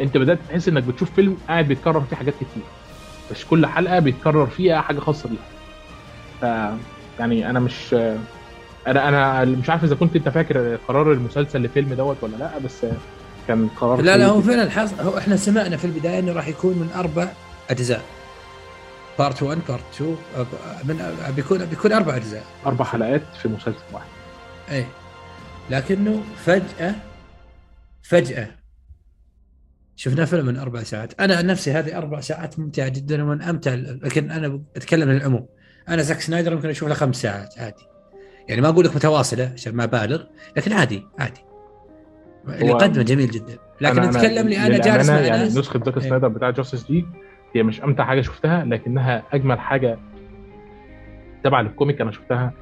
[0.00, 2.62] أنت بدأت تحس إنك بتشوف فيلم قاعد بيتكرر فيه حاجات كتير.
[3.30, 5.40] مش كل حلقة بيتكرر فيها حاجة خاصة بيها.
[6.40, 6.44] ف
[7.20, 7.94] يعني أنا مش
[8.86, 12.86] أنا أنا مش عارف إذا كنت أنت فاكر قرار المسلسل لفيلم دوت ولا لأ بس
[13.48, 14.40] كان قرار لا لا هو.
[14.40, 15.00] فعلا حص...
[15.00, 17.28] هو إحنا سمعنا في البداية إنه راح يكون من أربع
[17.70, 18.02] أجزاء.
[19.18, 22.44] Part 1 Part 2 أب- من أب- بيكون بيكون أربع أجزاء.
[22.66, 24.06] أربع حلقات في مسلسل واحد.
[24.70, 24.86] إيه.
[25.70, 26.94] لكنه فجأة
[28.02, 28.48] فجأة
[29.96, 33.74] شفنا فيلم من أربع ساعات، أنا عن نفسي هذه أربع ساعات ممتعة جدا ومن أمتع
[33.74, 35.46] لكن أنا أتكلم للعموم،
[35.88, 37.82] أنا زاك سنايدر ممكن أشوف له خمس ساعات عادي.
[38.48, 40.22] يعني ما أقول لك متواصلة عشان ما بالغ،
[40.56, 41.40] لكن عادي عادي.
[42.48, 45.56] اللي قدمه جميل جدا، لكن نتكلم لي أنا جالس مع يعني ناس.
[45.56, 46.02] نسخة زاك إيه.
[46.08, 47.04] سنايدر بتاع Justice League
[47.54, 49.98] هي مش أمتع حاجة شفتها لكنها أجمل حاجة
[51.44, 52.52] تبع للكوميك أنا شفتها.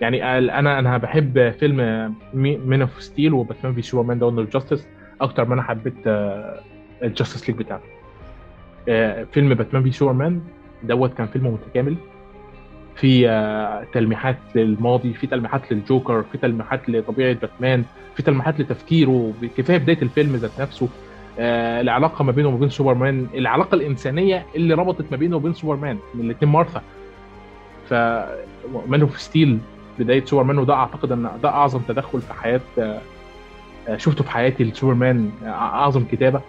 [0.00, 0.24] يعني
[0.58, 4.88] أنا أنا بحب فيلم Man of Steel و Batman v Superman Dawn of Justice
[5.20, 5.94] أكتر ما أنا حبيت
[7.02, 7.80] ال Justice League بتاعه.
[8.88, 10.40] آه، فيلم Batman v Superman
[10.82, 11.96] دوت كان فيلم متكامل.
[12.96, 19.78] في آه، تلميحات للماضي في تلميحات للجوكر في تلميحات لطبيعة باتمان في تلميحات لتفكيره كفاية
[19.78, 20.88] بداية الفيلم ذات نفسه.
[21.38, 25.98] آه، العلاقة ما بينه وما بين سوبرمان العلاقة الإنسانية اللي ربطت ما بينه وبين سوبرمان
[26.14, 26.82] من الاثنين مارثا.
[27.88, 27.94] ف
[28.86, 29.58] Man of Steel
[29.98, 33.00] بداية سوبرمان وده أعتقد إن ده أعظم تدخل في حياة آه،
[33.88, 36.40] آه، شفته في حياتي لسوبرمان أعظم كتابة.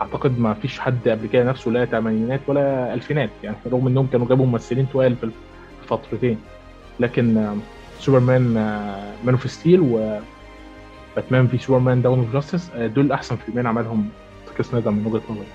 [0.00, 4.28] أعتقد ما فيش حد قبل كده نفسه لا ثمانينات ولا ألفينات يعني رغم إنهم كانوا
[4.28, 5.30] جابوا ممثلين طوال في
[5.82, 6.38] الفترتين
[7.00, 7.46] لكن
[7.98, 8.52] سوبرمان
[9.24, 9.80] Man of Steel
[11.16, 14.08] و Batman v Superman Dawn of Justice دول أحسن فيلمين عملهم
[14.46, 15.46] زاك سنايدر من وجهة نظري.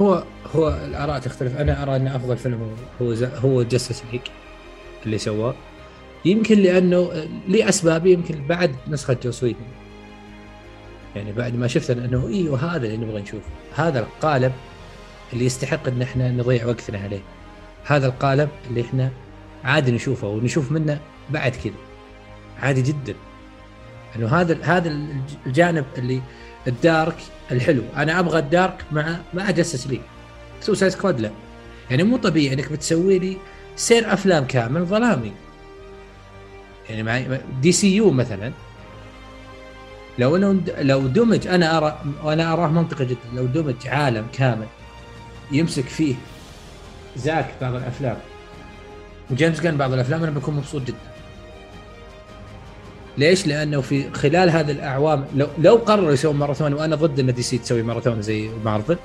[0.00, 0.24] هو
[0.56, 1.56] هو الآراء تختلف.
[1.56, 4.20] أنا أرى أن أفضل فيلم هو هو, Justice League
[5.06, 5.54] اللي سواه.
[6.24, 7.10] يمكن لأنه
[7.48, 9.58] لاسباب يمكن بعد نسخة ويدن
[11.16, 14.52] يعني بعد ما شفت أنه أيوه هذا اللي نبغى نشوفه هذا القالب
[15.32, 17.20] اللي يستحق أن إحنا نضيع وقتنا عليه.
[17.84, 19.10] هذا القالب اللي إحنا
[19.64, 21.74] عادي نشوفه ونشوف منه بعد كذا.
[22.62, 23.14] عادي جدا.
[24.16, 24.98] إنه هذا هذا
[25.46, 26.20] الجانب اللي
[26.66, 27.16] ال dark
[27.50, 27.82] الحلو.
[27.96, 30.00] أنا أبغى ال dark مع مع Justice League
[30.60, 31.30] Suicide Squad لا.
[31.90, 33.36] يعني مو طبيعي إنك بتسوي لي
[33.76, 35.32] سير أفلام كامل ظلامي.
[36.90, 38.52] يعني مع DCU مثلا.
[40.18, 43.18] لو انه لو دمج أنا ارى وأنا أراه منطقي جدا.
[43.34, 44.66] لو دمج عالم كامل
[45.52, 46.14] يمسك فيه
[47.16, 48.16] زاك بعض الأفلام.
[49.30, 50.96] وجيمس جان بعض الأفلام أنا بكون مبسوط جدا.
[53.18, 57.42] ليش؟ لأنه في خلال هذه الأعوام لو لو قرروا يسوون ماراثون وأنا ضد إن دي
[57.42, 58.96] سي تسوي ماراثون زي مارفل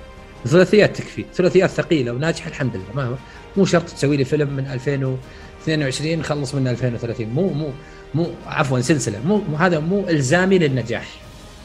[0.46, 3.18] ثلاثيات تكفي ثلاثيات ثقيلة وناجحة الحمد لله ما
[3.58, 7.70] مو شرط تسوي لي فيلم من 2022 خلص من 2030 مو مو
[8.16, 11.08] مو عفوا سلسلة مو, مو هذا مو إلزامي للنجاح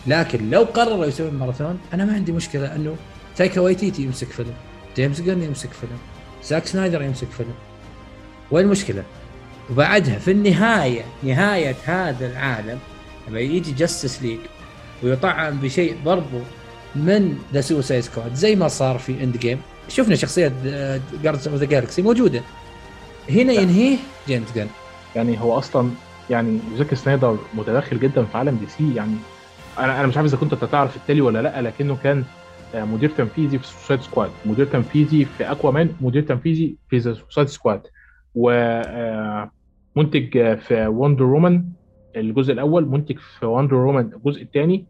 [0.06, 2.96] لكن لو قرروا يسوون ماراثون أنا ما عندي مشكلة انه
[3.36, 4.54] تايكا وايتيتي يمسك فيلم
[4.96, 5.98] جيمس جن يمسك فيلم
[6.44, 7.54] زاك سنايدر يمسك فيلم
[8.50, 9.04] وين المشكلة؟
[9.70, 12.78] وبعدها في النهاية نهاية هذا العالم
[13.28, 14.38] لما يجي Justice League
[15.02, 16.40] ويطعم بشيء برضو
[16.96, 20.52] من The Suicide Squad زي ما صار في Endgame شفنا شخصية
[21.22, 22.42] جاردز اوف ذا جالكسي موجودة.
[23.30, 23.96] هنا ينهيه
[24.28, 24.66] جيمس جن
[25.16, 25.90] يعني هو أصلا
[26.30, 29.14] يعني زاك سنايدر متدخل جدا في عالم دي سي يعني
[29.78, 32.24] أنا أنا مش عارف إذا كنت تعرف التالي ولا لأ لكنه كان
[32.74, 37.80] آه، مدير تنفيذي في Suicide Squad مدير تنفيذي في Aquaman مدير تنفيذي في Suicide Squad
[39.98, 41.64] ومنتج في Wonder Woman
[42.16, 44.86] الجزء الأول منتج في Wonder Woman الجزء الثاني.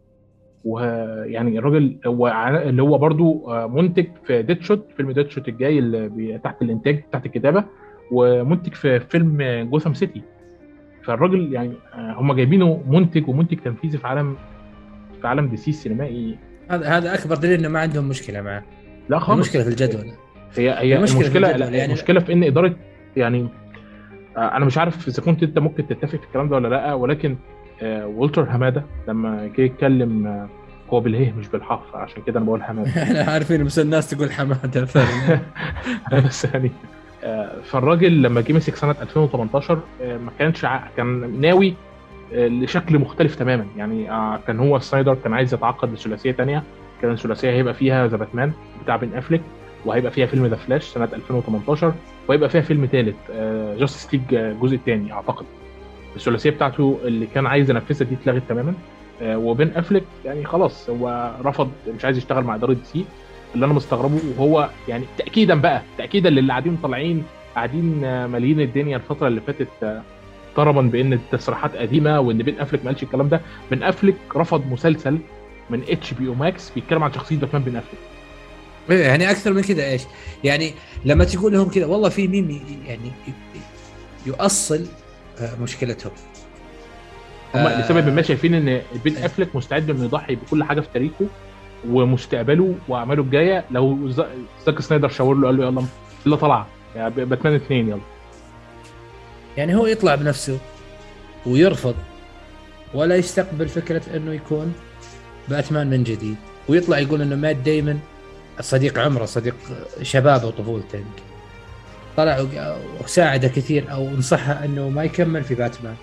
[0.64, 2.28] ويعني الراجل هو
[2.66, 7.64] اللي هو برضو آه، منتج في Deadshot فيلم Deadshot الجاي اللي تحت الإنتاج تحت الكتابة.
[8.12, 10.22] ومنتج في فيلم Gotham City
[11.04, 14.36] فالراجل يعني آه، هم جايبينه منتج ومنتج تنفيذي في عالم
[15.20, 16.38] في عالم دي سي السينمائي.
[16.70, 18.64] هذا هذا أكبر دليل إنه ما عندهم مشكلة معه.
[19.08, 19.34] لا خالص.
[19.38, 20.12] المشكلة في الجدول.
[20.56, 22.76] هي هي المشكلة في المشكلة الجدول، لا يعني- المشكلة في إن إدارة
[23.16, 23.48] يعني
[24.38, 27.36] أنا مش عارف إذا كنت أنت ممكن تتفق في الكلام ده ولا لأ ولكن
[27.82, 30.48] آه، والتر حمادة لما جه يتكلم آه،
[30.90, 32.90] هو بالهيه مش بالحاء عشان كده أنا بقول حمادة.
[33.02, 35.40] إحنا عارفين بس الناس تقول حمادة فعلا.
[36.26, 36.70] بس يعني
[37.24, 40.66] آه، فالراجل لما جه مسك سنة 2018 آه، ما كانش
[40.96, 41.74] كان ناوي
[42.34, 43.66] آه، لشكل مختلف تماما.
[43.76, 46.62] يعني آه، كان هو سنايدر كان عايز يتعاقد لثلاثية تانية.
[47.02, 48.52] كان الثلاثية هيبقى فيها ذا باتمان
[48.84, 49.42] بتاع بن أفليك
[49.84, 51.92] وهيبقى فيها فيلم The Flash سنة 2018
[52.28, 53.16] وهيبقى فيها فيلم ثالث
[53.80, 55.46] Justice League الجزء الثاني أعتقد.
[56.16, 58.74] الثلاثية بتاعته اللي كان عايز ينفذها دي اتلغت تماما.
[59.22, 63.04] آه، وبن أفليك يعني خلاص هو رفض مش عايز يشتغل مع إدارة دي سي
[63.54, 64.18] اللي أنا مستغربه.
[64.38, 67.24] وهو يعني تاكيدا بقى تاكيدا للي قاعدين طالعين
[67.54, 70.02] قاعدين آه، مالين الدنيا الفترة اللي فاتت آه،
[70.56, 73.40] طربا بأن التصريحات قديمة وإن بن أفليك ما قالش الكلام ده.
[73.70, 75.18] بن أفليك رفض مسلسل
[75.70, 78.00] من HBO Max بيتكلم عن شخصية باتمان بن أفليك.
[78.00, 78.17] إيه،
[78.90, 80.02] يعني أكثر من كذا إيش؟
[80.44, 80.74] يعني
[81.04, 83.12] لما تقول لهم كذا والله في ميم يعني
[84.26, 84.86] يؤصل
[85.40, 86.12] آه، مشكلتهم.
[87.54, 91.26] هم آه، لسبب ما شايفين إن بن افليك مستعد إنه يضحي بكل حاجة في تاريخه
[91.88, 93.64] ومستقبله وأعماله الجاية.
[93.70, 94.08] لو
[94.66, 95.84] زاك سنايدر شاور له قال له يلا
[96.26, 96.66] يلا طلع.
[96.96, 98.00] يعني باتمان اثنين يلا.
[99.56, 100.58] يعني هو يطلع بنفسه
[101.46, 101.94] ويرفض
[102.94, 104.74] ولا يستقبل فكرة إنه يكون
[105.48, 106.36] باتمان من جديد.
[106.68, 107.98] ويطلع يقول إنه مات دايما
[108.60, 109.54] صديق عمره صديق
[110.02, 111.22] شبابه وطفولته يمكن
[112.16, 115.94] طلع وق- وساعده كثير أو نصحه إنه ما يكمل في باتمان.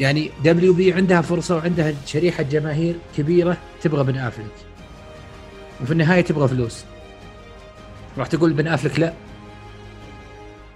[0.00, 4.54] يعني دبليو بي عندها فرصة وعندها شريحة جماهير كبيرة تبغى بن آفلك.
[5.82, 6.84] وفي النهاية تبغى فلوس.
[8.18, 9.12] راح تقول بن آفلك لا.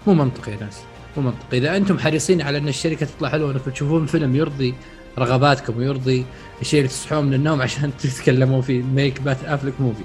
[0.07, 0.83] مو منطقي يا ناس
[1.16, 1.59] مو منطقي.
[1.59, 4.75] إذا أنتم حريصين على إن الشركة تطلع حلوة إنكم تشوفون فيلم يرضي
[5.18, 6.24] رغباتكم ويرضي
[6.60, 10.02] الشيء اللي تصحون من النوم عشان تتكلمون فيه ميك بات افلك موفي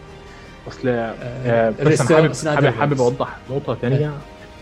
[0.67, 3.01] اصل آه، بس أنا ريستور حابب حابب, حابب.
[3.01, 4.11] أوضح نقطة ثانية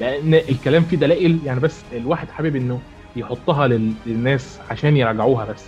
[0.02, 2.80] لأن الكلام فيه دلائل يعني بس الواحد حابب إنه
[3.16, 5.64] يحطها لل- للناس عشان يراجعوها بس.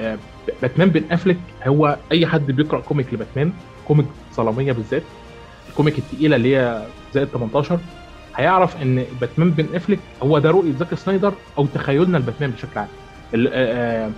[0.00, 0.18] آه،
[0.62, 3.52] باتمان بن أفلك هو أي حد بيقرأ كوميك لباتمان
[3.88, 5.02] comic ظلاميه بالذات
[5.70, 7.78] ال comic التقيلة اللي هي زائد 18
[8.36, 12.88] هيعرف إن باتمان بن افليك هو ده رؤية زاك سنايدر أو تخيلنا الباتمان بشكل عام.
[13.34, 14.10] آه،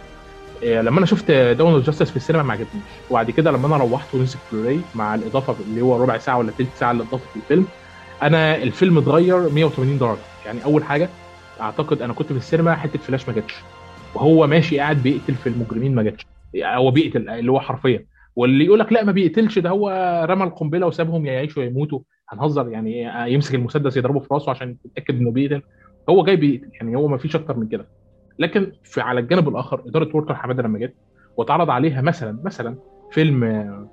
[0.64, 2.84] آه، لما أنا شفت Dawn of Justice في السينما ما عجبنيش.
[3.10, 6.76] وبعد كده لما أنا روحت ونزل بلوراي مع الإضافة اللي هو ربع ساعة ولا تلت
[6.76, 7.66] ساعة اللي اضافه في الفيلم
[8.22, 10.18] أنا الفيلم اتغير 180 درجة.
[10.46, 11.10] يعني أول حاجة
[11.60, 13.54] أعتقد أنا كنت في السينما حتة فلاش ما جاتش.
[14.14, 16.26] وهو ماشي قاعد بيقتل في المجرمين ما جاتش.
[16.64, 18.04] هو بيقتل اللي هو حرفيا.
[18.36, 19.90] واللي يقول لك لا ما بيقتلش ده هو
[20.30, 25.14] رمى القنبلة وسابهم يعيشوا يا يموتوا هنهزر يعني يمسك المسدس يضربه في راسه عشان يتأكد
[25.14, 25.62] إنه بيقتل.
[26.08, 27.88] هو جاي بيقتل يعني هو ما فيش أكتر من كده.
[28.38, 30.94] لكن في على الجانب الآخر إدارة ورتر حمادة لما جت
[31.36, 32.76] واتعرض عليها مثلا مثلا
[33.10, 33.88] فيلم آه،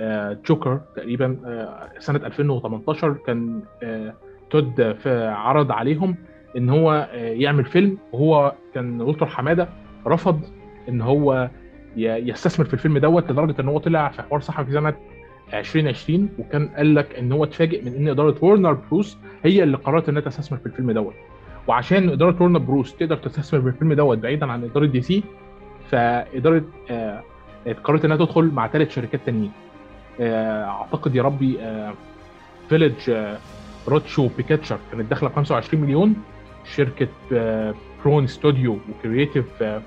[0.00, 3.62] آه، جوكر تقريبا آه، سنة 2018 كان
[4.50, 6.16] تود عرض عليهم
[6.56, 9.68] إن هو يعمل فيلم وهو كان ولتر حمادة
[10.06, 10.40] رفض
[10.88, 11.50] إن هو
[11.96, 14.94] يستثمر في الفيلم دوت لدرجة إن هو طلع في حوار صحفي في سنة
[15.54, 20.08] 2020 وكان قال لك إن هو اتفاجئ من إن إدارة ورنر بروس هي اللي قررت
[20.08, 21.14] إنها تستثمر في الفيلم دوت.
[21.66, 25.22] وعشان إدارة ورنر بروس تقدر تستثمر في الفيلم دوت بعيدا عن إدارة دي سي
[25.90, 27.22] فإدارة آه
[27.84, 29.52] قررت إنها تدخل مع ثلاث شركات تانيين.
[30.20, 31.94] آه أعتقد يا ربي آه
[32.68, 33.38] Village آه
[33.88, 36.14] Roadshow Pictures كانت داخلة ب 25 مليون.
[36.76, 37.74] شركة آه
[38.04, 39.82] Bron Studio و Creative آه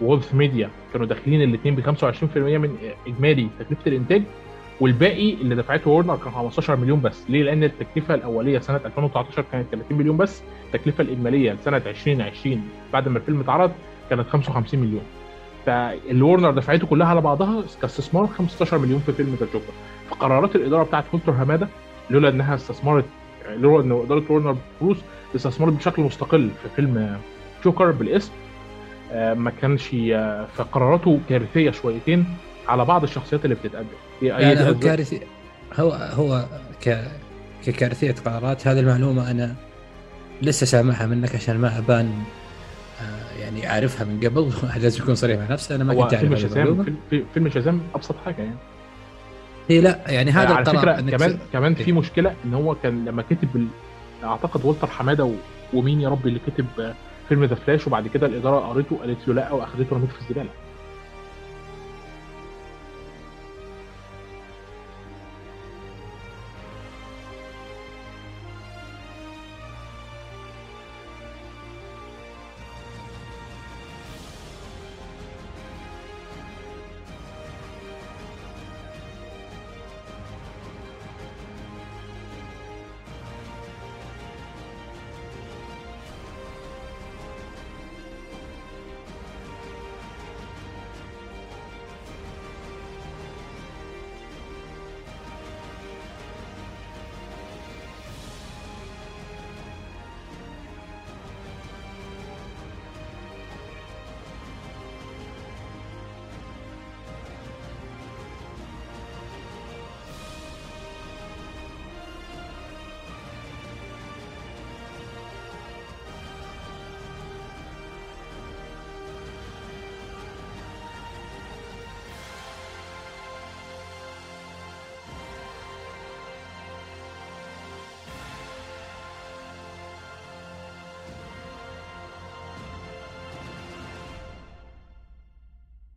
[0.00, 4.22] Wealth Media كانوا داخلين الاثنين ب 25% من إجمالي تكلفة الإنتاج.
[4.80, 7.24] والباقي اللي دفعته ورنر كان 15 مليون بس.
[7.30, 10.42] ليه؟ لأن التكلفة الأولية سنة 2019 كانت 30 مليون بس.
[10.66, 12.62] التكلفة الإجمالية لسنة 2020
[12.92, 13.72] بعد ما الفيلم اتعرض
[14.10, 15.02] كانت 55 مليون.
[15.66, 19.72] فاللي ورنر دفعته كلها على بعضها كاستثمار 15 مليون في فيلم The Joker.
[20.10, 21.68] فقرارات الإدارة بتاعت فولتر هماده
[22.10, 23.04] لولا إنها استثمرت
[23.56, 24.98] لولا إن إدارة ورنر بروس
[25.36, 27.20] استثمرت بشكل مستقل في فيلم
[27.64, 28.32] جوكر بالاسم
[29.12, 32.24] آه، ما كانش آه، فقراراته كارثيه شويتين
[32.68, 33.86] على بعض الشخصيات اللي بتتقدم.
[34.22, 35.20] لا هو كارثي
[35.78, 36.44] هو هو
[36.84, 37.04] ك
[37.66, 38.66] ككارثية قرارات.
[38.66, 39.54] هذه المعلومة أنا
[40.42, 42.12] لسه سامعها منك عشان ما أبان
[43.00, 44.52] آه، يعني أعرفها من قبل.
[44.82, 46.36] لازم يكون صريح مع نفسي أنا ما كنت أعرف فيلم
[46.84, 48.56] فيلم- في- فيلم شازام أبسط حاجة يعني.
[49.68, 51.74] هي لا يعني هذا على القرار فكرة إنك كمان س- كمان.
[51.74, 53.66] في مشكلة إن هو كان لما كتب ال...
[54.24, 55.32] أعتقد والتر حمادة و...
[55.74, 56.66] ومين يا ربي اللي كتب
[57.28, 60.48] فيلم ذا فلاش وبعد كده الإدارة قريته قالت له لا واخدته رميته في الزبالة.